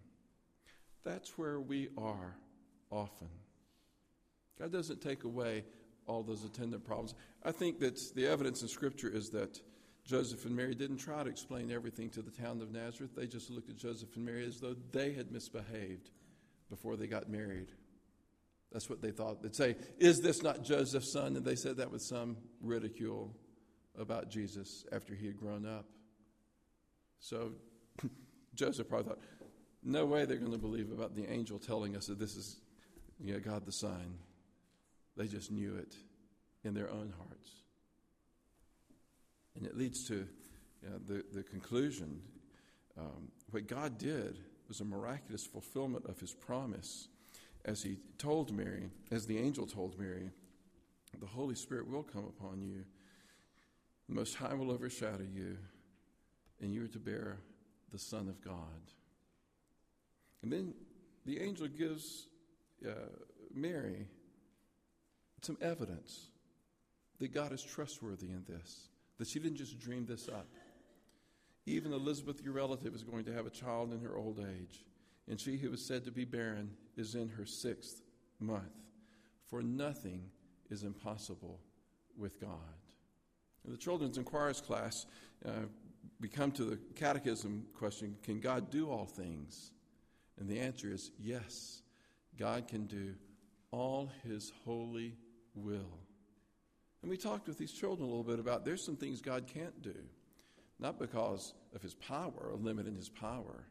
That's 1.04 1.38
where 1.38 1.60
we 1.60 1.88
are 1.96 2.36
often. 2.90 3.28
God 4.58 4.72
doesn't 4.72 5.00
take 5.00 5.24
away 5.24 5.64
all 6.06 6.22
those 6.22 6.44
attendant 6.44 6.84
problems. 6.84 7.14
I 7.44 7.52
think 7.52 7.78
that 7.80 7.98
the 8.14 8.26
evidence 8.26 8.62
in 8.62 8.68
Scripture 8.68 9.08
is 9.08 9.30
that 9.30 9.60
Joseph 10.08 10.46
and 10.46 10.56
Mary 10.56 10.74
didn't 10.74 10.96
try 10.96 11.22
to 11.22 11.28
explain 11.28 11.70
everything 11.70 12.08
to 12.10 12.22
the 12.22 12.30
town 12.30 12.62
of 12.62 12.72
Nazareth. 12.72 13.10
They 13.14 13.26
just 13.26 13.50
looked 13.50 13.68
at 13.68 13.76
Joseph 13.76 14.08
and 14.16 14.24
Mary 14.24 14.46
as 14.46 14.58
though 14.58 14.74
they 14.90 15.12
had 15.12 15.30
misbehaved 15.30 16.08
before 16.70 16.96
they 16.96 17.06
got 17.06 17.28
married. 17.28 17.68
That's 18.72 18.88
what 18.88 19.02
they 19.02 19.10
thought. 19.10 19.42
They'd 19.42 19.54
say, 19.54 19.76
Is 19.98 20.18
this 20.22 20.42
not 20.42 20.64
Joseph's 20.64 21.12
son? 21.12 21.36
And 21.36 21.44
they 21.44 21.56
said 21.56 21.76
that 21.76 21.90
with 21.90 22.00
some 22.00 22.38
ridicule 22.62 23.36
about 23.98 24.30
Jesus 24.30 24.86
after 24.92 25.14
he 25.14 25.26
had 25.26 25.36
grown 25.36 25.66
up. 25.66 25.84
So 27.20 27.52
Joseph 28.54 28.88
probably 28.88 29.10
thought, 29.10 29.20
No 29.82 30.06
way 30.06 30.24
they're 30.24 30.38
going 30.38 30.52
to 30.52 30.58
believe 30.58 30.90
about 30.90 31.16
the 31.16 31.30
angel 31.30 31.58
telling 31.58 31.96
us 31.96 32.06
that 32.06 32.18
this 32.18 32.34
is 32.34 32.60
you 33.20 33.34
know, 33.34 33.40
God 33.40 33.66
the 33.66 33.72
Son. 33.72 34.14
They 35.18 35.26
just 35.26 35.50
knew 35.50 35.76
it 35.76 35.94
in 36.64 36.72
their 36.72 36.90
own 36.90 37.12
hearts. 37.18 37.50
And 39.58 39.66
it 39.66 39.76
leads 39.76 40.06
to 40.08 40.14
you 40.82 40.88
know, 40.88 40.98
the, 41.06 41.24
the 41.34 41.42
conclusion 41.42 42.20
um, 42.96 43.28
what 43.50 43.66
God 43.66 43.98
did 43.98 44.38
was 44.68 44.80
a 44.80 44.84
miraculous 44.84 45.44
fulfillment 45.46 46.06
of 46.06 46.18
his 46.20 46.32
promise. 46.32 47.08
As 47.64 47.82
he 47.82 47.98
told 48.18 48.52
Mary, 48.52 48.90
as 49.10 49.26
the 49.26 49.38
angel 49.38 49.66
told 49.66 49.98
Mary, 49.98 50.30
the 51.20 51.26
Holy 51.26 51.54
Spirit 51.54 51.88
will 51.88 52.02
come 52.02 52.24
upon 52.24 52.62
you, 52.62 52.84
the 54.08 54.14
Most 54.14 54.34
High 54.34 54.54
will 54.54 54.70
overshadow 54.70 55.24
you, 55.34 55.58
and 56.60 56.72
you 56.72 56.84
are 56.84 56.88
to 56.88 56.98
bear 56.98 57.38
the 57.92 57.98
Son 57.98 58.28
of 58.28 58.40
God. 58.42 58.92
And 60.42 60.52
then 60.52 60.74
the 61.26 61.40
angel 61.40 61.66
gives 61.68 62.28
uh, 62.86 62.92
Mary 63.52 64.06
some 65.42 65.58
evidence 65.60 66.28
that 67.18 67.34
God 67.34 67.52
is 67.52 67.62
trustworthy 67.62 68.28
in 68.28 68.44
this, 68.48 68.88
that 69.18 69.28
she 69.28 69.38
didn't 69.38 69.58
just 69.58 69.78
dream 69.78 70.06
this 70.06 70.28
up. 70.28 70.46
Even 71.66 71.92
Elizabeth, 71.92 72.42
your 72.42 72.54
relative, 72.54 72.94
is 72.94 73.02
going 73.02 73.24
to 73.24 73.32
have 73.32 73.46
a 73.46 73.50
child 73.50 73.92
in 73.92 74.00
her 74.00 74.16
old 74.16 74.38
age, 74.38 74.84
and 75.28 75.38
she 75.38 75.56
who 75.56 75.70
was 75.70 75.84
said 75.84 76.04
to 76.04 76.10
be 76.10 76.24
barren 76.24 76.70
is 76.96 77.14
in 77.14 77.28
her 77.28 77.44
sixth 77.44 78.02
month. 78.40 78.62
For 79.48 79.62
nothing 79.62 80.30
is 80.70 80.82
impossible 80.82 81.60
with 82.16 82.40
God. 82.40 82.78
In 83.64 83.72
the 83.72 83.78
children's 83.78 84.18
inquirers 84.18 84.60
class, 84.60 85.06
uh, 85.44 85.66
we 86.20 86.28
come 86.28 86.50
to 86.52 86.64
the 86.64 86.78
catechism 86.96 87.66
question 87.74 88.16
Can 88.22 88.40
God 88.40 88.70
do 88.70 88.90
all 88.90 89.06
things? 89.06 89.72
And 90.38 90.48
the 90.48 90.60
answer 90.60 90.90
is 90.90 91.10
yes. 91.18 91.82
God 92.38 92.68
can 92.68 92.86
do 92.86 93.14
all 93.72 94.10
his 94.24 94.52
holy 94.64 95.16
will. 95.54 95.98
And 97.02 97.10
we 97.10 97.16
talked 97.16 97.46
with 97.46 97.58
these 97.58 97.72
children 97.72 98.06
a 98.06 98.08
little 98.08 98.24
bit 98.24 98.38
about 98.38 98.64
there's 98.64 98.84
some 98.84 98.96
things 98.96 99.20
God 99.20 99.46
can't 99.46 99.80
do 99.82 99.94
not 100.78 100.98
because 100.98 101.54
of 101.74 101.82
his 101.82 101.94
power, 101.94 102.50
a 102.52 102.56
limit 102.56 102.86
in 102.86 102.94
his 102.94 103.08
power, 103.08 103.66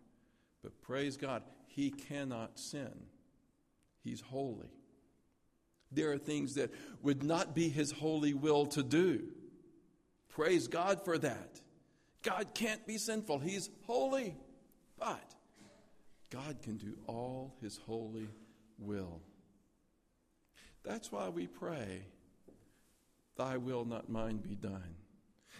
but 0.61 0.81
praise 0.81 1.17
God, 1.17 1.43
he 1.67 1.89
cannot 1.89 2.59
sin. 2.59 2.91
He's 4.03 4.21
holy. 4.21 4.69
There 5.91 6.11
are 6.11 6.17
things 6.17 6.55
that 6.55 6.73
would 7.01 7.23
not 7.23 7.55
be 7.55 7.69
his 7.69 7.91
holy 7.91 8.33
will 8.33 8.65
to 8.67 8.83
do. 8.83 9.23
Praise 10.29 10.67
God 10.67 11.05
for 11.05 11.17
that. 11.17 11.61
God 12.23 12.47
can't 12.53 12.85
be 12.85 12.97
sinful, 12.97 13.39
he's 13.39 13.69
holy. 13.85 14.35
But 14.99 15.35
God 16.29 16.61
can 16.61 16.77
do 16.77 16.97
all 17.07 17.55
his 17.61 17.77
holy 17.77 18.27
will. 18.77 19.21
That's 20.83 21.11
why 21.11 21.29
we 21.29 21.47
pray, 21.47 22.05
Thy 23.37 23.57
will, 23.57 23.85
not 23.85 24.09
mine, 24.09 24.37
be 24.37 24.55
done. 24.55 24.95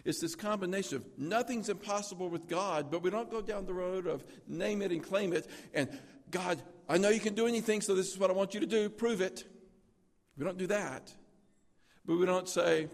It's 0.05 0.19
this 0.19 0.35
combination 0.35 0.97
of 0.97 1.05
nothing's 1.17 1.69
impossible 1.69 2.29
with 2.29 2.47
God, 2.47 2.91
but 2.91 3.01
we 3.01 3.09
don't 3.09 3.31
go 3.31 3.41
down 3.41 3.65
the 3.65 3.73
road 3.73 4.07
of 4.07 4.23
name 4.47 4.81
it 4.81 4.91
and 4.91 5.03
claim 5.03 5.33
it. 5.33 5.47
And 5.73 5.89
God, 6.31 6.61
I 6.87 6.97
know 6.97 7.09
you 7.09 7.19
can 7.19 7.33
do 7.33 7.47
anything, 7.47 7.81
so 7.81 7.95
this 7.95 8.11
is 8.11 8.17
what 8.17 8.29
I 8.29 8.33
want 8.33 8.53
you 8.53 8.59
to 8.59 8.65
do. 8.65 8.89
Prove 8.89 9.21
it. 9.21 9.43
We 10.37 10.45
don't 10.45 10.57
do 10.57 10.67
that. 10.67 11.11
But 12.05 12.17
we 12.17 12.25
don't 12.25 12.47
say, 12.47 12.87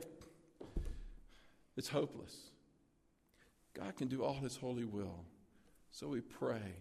it's 1.78 1.90
hopeless. 1.90 2.36
God 3.74 3.96
can 3.96 4.08
do 4.08 4.24
all 4.24 4.36
his 4.36 4.56
holy 4.56 4.86
will. 4.86 5.26
So 5.92 6.08
we 6.08 6.22
pray. 6.22 6.76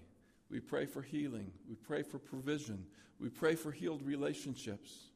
We 0.50 0.60
pray 0.60 0.86
for 0.86 1.02
healing. 1.02 1.52
We 1.68 1.74
pray 1.74 2.02
for 2.02 2.18
provision. 2.18 2.86
We 3.18 3.28
pray 3.28 3.54
for 3.54 3.70
healed 3.70 4.02
relationships. 4.02 5.08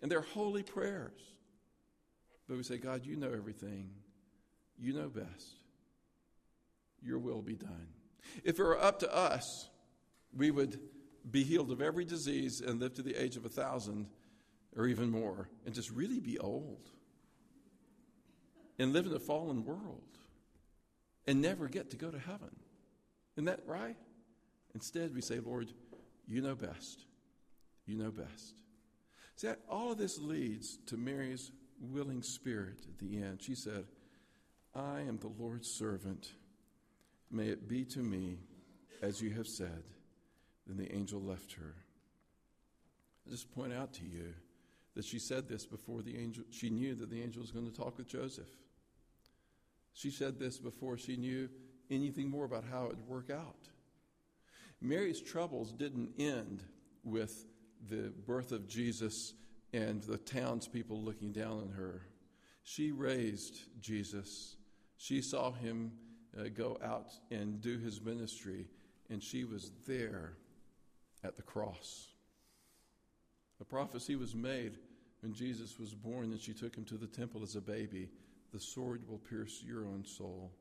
And 0.00 0.10
they're 0.10 0.20
holy 0.20 0.62
prayers. 0.62 1.20
But 2.48 2.56
we 2.56 2.62
say, 2.62 2.78
God, 2.78 3.04
you 3.04 3.16
know 3.16 3.30
everything. 3.32 3.90
You 4.78 4.94
know 4.94 5.08
best. 5.08 5.60
Your 7.02 7.18
will 7.18 7.42
be 7.42 7.54
done. 7.54 7.88
If 8.42 8.58
it 8.58 8.62
were 8.62 8.80
up 8.80 9.00
to 9.00 9.14
us, 9.14 9.68
we 10.34 10.50
would 10.50 10.80
be 11.30 11.44
healed 11.44 11.70
of 11.70 11.80
every 11.80 12.04
disease 12.04 12.60
and 12.60 12.80
live 12.80 12.94
to 12.94 13.02
the 13.02 13.14
age 13.14 13.36
of 13.36 13.44
a 13.44 13.48
thousand 13.48 14.06
or 14.76 14.86
even 14.86 15.10
more 15.10 15.48
and 15.66 15.74
just 15.74 15.90
really 15.90 16.20
be 16.20 16.38
old 16.38 16.88
and 18.78 18.92
live 18.92 19.06
in 19.06 19.12
a 19.12 19.18
fallen 19.18 19.64
world 19.64 20.02
and 21.26 21.42
never 21.42 21.68
get 21.68 21.90
to 21.90 21.96
go 21.96 22.10
to 22.10 22.18
heaven. 22.18 22.54
Isn't 23.36 23.46
that 23.46 23.60
right? 23.66 23.96
Instead, 24.74 25.14
we 25.14 25.20
say, 25.20 25.40
Lord, 25.40 25.68
You 26.26 26.42
know 26.42 26.54
best. 26.54 27.06
You 27.86 27.96
know 27.96 28.10
best. 28.10 28.54
See, 29.36 29.48
all 29.68 29.92
of 29.92 29.98
this 29.98 30.18
leads 30.18 30.78
to 30.86 30.96
Mary's 30.98 31.50
willing 31.80 32.22
spirit 32.22 32.78
at 32.88 32.98
the 32.98 33.22
end. 33.22 33.40
She 33.42 33.54
said, 33.54 33.84
I 34.74 35.00
am 35.00 35.18
the 35.18 35.32
Lord's 35.38 35.70
servant. 35.76 36.32
May 37.30 37.48
it 37.48 37.68
be 37.68 37.84
to 37.86 38.00
me 38.00 38.38
as 39.02 39.20
you 39.20 39.30
have 39.30 39.46
said. 39.46 39.84
Then 40.66 40.76
the 40.76 40.94
angel 40.94 41.20
left 41.20 41.52
her. 41.54 41.74
I 43.26 43.30
just 43.30 43.52
point 43.54 43.72
out 43.72 43.92
to 43.94 44.04
you 44.04 44.34
that 44.94 45.04
she 45.04 45.18
said 45.18 45.48
this 45.48 45.64
before 45.66 46.02
the 46.02 46.16
angel, 46.18 46.44
she 46.50 46.70
knew 46.70 46.94
that 46.96 47.10
the 47.10 47.22
angel 47.22 47.40
was 47.40 47.50
going 47.50 47.70
to 47.70 47.76
talk 47.76 47.98
with 47.98 48.08
Joseph. 48.08 48.48
She 49.92 50.10
said 50.10 50.38
this 50.38 50.58
before 50.58 50.98
she 50.98 51.16
knew 51.16 51.48
anything 51.90 52.30
more 52.30 52.44
about 52.44 52.64
how 52.70 52.84
it 52.84 52.88
would 52.90 53.08
work 53.08 53.30
out. 53.30 53.68
Mary's 54.80 55.20
troubles 55.20 55.72
didn't 55.72 56.10
end 56.18 56.62
with 57.02 57.46
the 57.88 58.12
birth 58.26 58.52
of 58.52 58.68
Jesus 58.68 59.34
and 59.72 60.02
the 60.02 60.18
townspeople 60.18 61.00
looking 61.02 61.32
down 61.32 61.60
on 61.60 61.70
her. 61.76 62.02
She 62.62 62.92
raised 62.92 63.60
Jesus. 63.80 64.56
She 64.96 65.20
saw 65.22 65.52
him 65.52 65.92
uh, 66.38 66.44
go 66.54 66.78
out 66.82 67.12
and 67.30 67.60
do 67.60 67.78
his 67.78 68.00
ministry, 68.00 68.66
and 69.10 69.22
she 69.22 69.44
was 69.44 69.70
there 69.86 70.34
at 71.24 71.36
the 71.36 71.42
cross. 71.42 72.08
A 73.60 73.64
prophecy 73.64 74.16
was 74.16 74.34
made 74.34 74.78
when 75.20 75.34
Jesus 75.34 75.78
was 75.78 75.94
born, 75.94 76.32
and 76.32 76.40
she 76.40 76.52
took 76.52 76.76
him 76.76 76.84
to 76.84 76.96
the 76.96 77.06
temple 77.06 77.42
as 77.42 77.56
a 77.56 77.60
baby. 77.60 78.08
The 78.52 78.60
sword 78.60 79.02
will 79.08 79.18
pierce 79.18 79.62
your 79.64 79.86
own 79.86 80.04
soul 80.04 80.52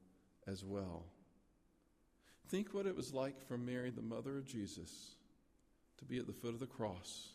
as 0.47 0.63
well. 0.63 1.05
Think 2.49 2.73
what 2.73 2.85
it 2.85 2.95
was 2.95 3.13
like 3.13 3.45
for 3.47 3.57
Mary, 3.57 3.89
the 3.89 4.01
mother 4.01 4.37
of 4.37 4.45
Jesus, 4.45 5.15
to 5.97 6.05
be 6.05 6.17
at 6.17 6.27
the 6.27 6.33
foot 6.33 6.53
of 6.53 6.59
the 6.59 6.65
cross 6.65 7.33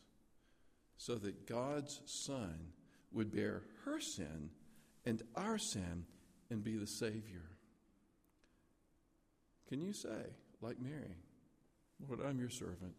so 1.03 1.17
that 1.17 1.49
God's 1.49 2.01
Son 2.07 2.55
would 3.11 3.35
bear 3.35 3.63
her 3.85 3.99
sin 3.99 4.51
and 5.05 5.21
our 5.35 5.59
sin 5.59 6.05
and 6.49 6.63
be 6.63 6.77
the 6.77 6.87
Savior. 6.87 7.43
Can 9.69 9.81
you 9.81 9.93
say, 9.93 10.31
like 10.61 10.81
Mary, 10.81 11.17
Lord, 12.07 12.21
I'm 12.25 12.39
your 12.39 12.51
servant. 12.51 12.95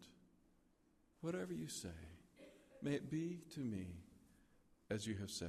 Whatever 1.22 1.54
you 1.54 1.66
say, 1.66 1.88
may 2.82 2.92
it 2.92 3.10
be 3.10 3.38
to 3.54 3.60
me 3.60 3.86
as 4.90 5.06
you 5.06 5.14
have 5.20 5.30
said. 5.30 5.48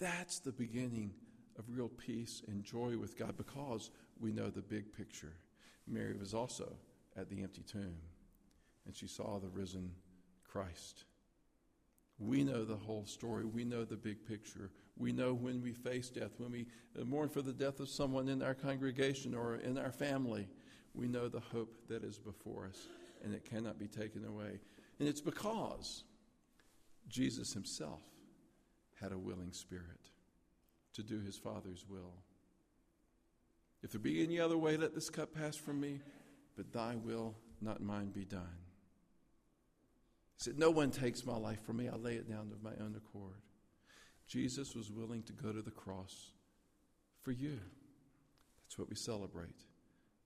That's 0.00 0.38
the 0.38 0.52
beginning 0.52 1.10
of 1.58 1.64
real 1.68 1.90
peace 1.90 2.42
and 2.48 2.64
joy 2.64 2.96
with 2.96 3.18
God 3.18 3.36
because 3.36 3.90
we 4.18 4.32
know 4.32 4.48
the 4.48 4.62
big 4.62 4.96
picture. 4.96 5.34
Mary 5.86 6.16
was 6.18 6.32
also 6.32 6.72
at 7.18 7.28
the 7.28 7.42
empty 7.42 7.64
tomb, 7.70 7.98
and 8.86 8.96
she 8.96 9.06
saw 9.06 9.38
the 9.38 9.48
risen 9.48 9.90
Christ. 10.56 11.04
We 12.18 12.42
know 12.42 12.64
the 12.64 12.76
whole 12.76 13.04
story. 13.04 13.44
We 13.44 13.64
know 13.64 13.84
the 13.84 13.96
big 13.96 14.26
picture. 14.26 14.70
We 14.96 15.12
know 15.12 15.34
when 15.34 15.60
we 15.60 15.74
face 15.74 16.08
death, 16.08 16.30
when 16.38 16.50
we 16.50 16.66
mourn 17.04 17.28
for 17.28 17.42
the 17.42 17.52
death 17.52 17.78
of 17.78 17.90
someone 17.90 18.28
in 18.28 18.42
our 18.42 18.54
congregation 18.54 19.34
or 19.34 19.56
in 19.56 19.76
our 19.76 19.92
family, 19.92 20.48
we 20.94 21.08
know 21.08 21.28
the 21.28 21.40
hope 21.40 21.74
that 21.90 22.02
is 22.02 22.18
before 22.18 22.66
us, 22.66 22.86
and 23.22 23.34
it 23.34 23.44
cannot 23.44 23.78
be 23.78 23.86
taken 23.86 24.24
away. 24.24 24.58
And 24.98 25.06
it's 25.06 25.20
because 25.20 26.04
Jesus 27.06 27.52
himself 27.52 28.00
had 28.98 29.12
a 29.12 29.18
willing 29.18 29.52
spirit 29.52 30.10
to 30.94 31.02
do 31.02 31.20
his 31.20 31.36
Father's 31.36 31.84
will. 31.86 32.14
If 33.82 33.92
there 33.92 34.00
be 34.00 34.24
any 34.24 34.40
other 34.40 34.56
way, 34.56 34.78
let 34.78 34.94
this 34.94 35.10
cup 35.10 35.34
pass 35.34 35.54
from 35.54 35.80
me, 35.80 36.00
but 36.56 36.72
thy 36.72 36.96
will, 36.96 37.34
not 37.60 37.82
mine, 37.82 38.08
be 38.08 38.24
done. 38.24 38.65
He 40.36 40.44
said, 40.44 40.58
No 40.58 40.70
one 40.70 40.90
takes 40.90 41.24
my 41.24 41.36
life 41.36 41.60
from 41.64 41.78
me. 41.78 41.88
I 41.88 41.96
lay 41.96 42.14
it 42.14 42.28
down 42.28 42.50
of 42.52 42.62
my 42.62 42.72
own 42.84 42.94
accord. 42.96 43.40
Jesus 44.26 44.74
was 44.74 44.90
willing 44.90 45.22
to 45.24 45.32
go 45.32 45.52
to 45.52 45.62
the 45.62 45.70
cross 45.70 46.32
for 47.22 47.30
you. 47.30 47.58
That's 48.64 48.78
what 48.78 48.88
we 48.88 48.96
celebrate 48.96 49.64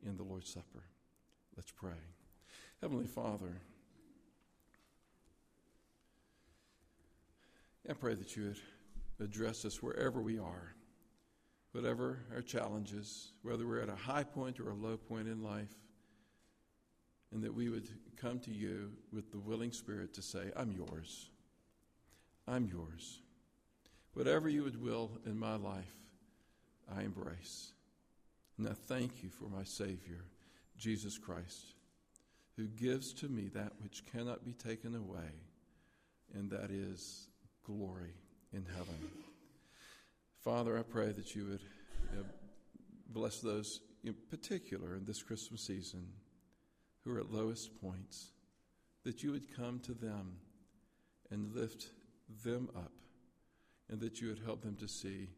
in 0.04 0.16
the 0.16 0.22
Lord's 0.22 0.52
Supper. 0.52 0.84
Let's 1.56 1.70
pray. 1.70 1.98
Heavenly 2.80 3.06
Father, 3.06 3.60
I 7.88 7.92
pray 7.92 8.14
that 8.14 8.36
you 8.36 8.44
would 8.44 9.26
address 9.28 9.64
us 9.64 9.82
wherever 9.82 10.20
we 10.20 10.38
are, 10.38 10.74
whatever 11.72 12.20
our 12.34 12.40
challenges, 12.40 13.32
whether 13.42 13.66
we're 13.66 13.80
at 13.80 13.88
a 13.88 13.96
high 13.96 14.24
point 14.24 14.60
or 14.60 14.70
a 14.70 14.74
low 14.74 14.96
point 14.96 15.28
in 15.28 15.42
life, 15.42 15.74
and 17.32 17.42
that 17.42 17.54
we 17.54 17.68
would 17.68 17.88
come 18.16 18.38
to 18.40 18.50
you 18.50 18.90
with 19.12 19.30
the 19.30 19.38
willing 19.38 19.72
spirit 19.72 20.14
to 20.14 20.22
say, 20.22 20.50
I'm 20.56 20.72
yours. 20.72 21.30
I'm 22.46 22.66
yours. 22.66 23.20
Whatever 24.14 24.48
you 24.48 24.64
would 24.64 24.82
will 24.82 25.12
in 25.24 25.38
my 25.38 25.54
life, 25.56 25.94
I 26.94 27.02
embrace. 27.02 27.72
And 28.58 28.68
I 28.68 28.72
thank 28.72 29.22
you 29.22 29.30
for 29.30 29.44
my 29.44 29.62
Savior, 29.64 30.24
Jesus 30.76 31.16
Christ, 31.16 31.74
who 32.56 32.66
gives 32.66 33.12
to 33.14 33.28
me 33.28 33.48
that 33.54 33.72
which 33.80 34.02
cannot 34.12 34.44
be 34.44 34.52
taken 34.52 34.96
away, 34.96 35.30
and 36.34 36.50
that 36.50 36.70
is 36.70 37.28
glory 37.64 38.14
in 38.52 38.64
heaven. 38.76 38.98
Father, 40.42 40.76
I 40.78 40.82
pray 40.82 41.12
that 41.12 41.34
you 41.34 41.44
would 41.44 41.60
you 42.12 42.18
know, 42.18 42.24
bless 43.08 43.40
those 43.40 43.80
in 44.02 44.14
particular 44.28 44.96
in 44.96 45.04
this 45.04 45.22
Christmas 45.22 45.66
season 45.66 46.06
who 47.10 47.16
are 47.16 47.20
at 47.20 47.32
lowest 47.32 47.80
points, 47.80 48.32
that 49.04 49.22
you 49.22 49.32
would 49.32 49.54
come 49.56 49.80
to 49.80 49.92
them 49.92 50.36
and 51.30 51.54
lift 51.54 51.88
them 52.44 52.68
up, 52.76 52.92
and 53.88 54.00
that 54.00 54.20
you 54.20 54.28
would 54.28 54.40
help 54.44 54.62
them 54.62 54.76
to 54.76 54.88
see 54.88 55.28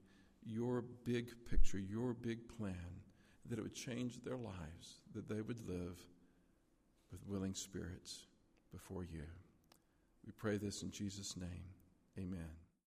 your 0.44 0.82
big 1.04 1.32
picture, 1.50 1.78
your 1.78 2.12
big 2.14 2.38
plan, 2.56 2.74
that 3.48 3.58
it 3.58 3.62
would 3.62 3.74
change 3.74 4.22
their 4.22 4.36
lives, 4.36 5.00
that 5.14 5.28
they 5.28 5.40
would 5.40 5.68
live 5.68 5.98
with 7.10 7.26
willing 7.26 7.54
spirits 7.54 8.26
before 8.72 9.04
you. 9.04 9.24
We 10.24 10.32
pray 10.32 10.56
this 10.56 10.82
in 10.82 10.90
Jesus' 10.90 11.36
name. 11.36 11.64
Amen. 12.18 12.61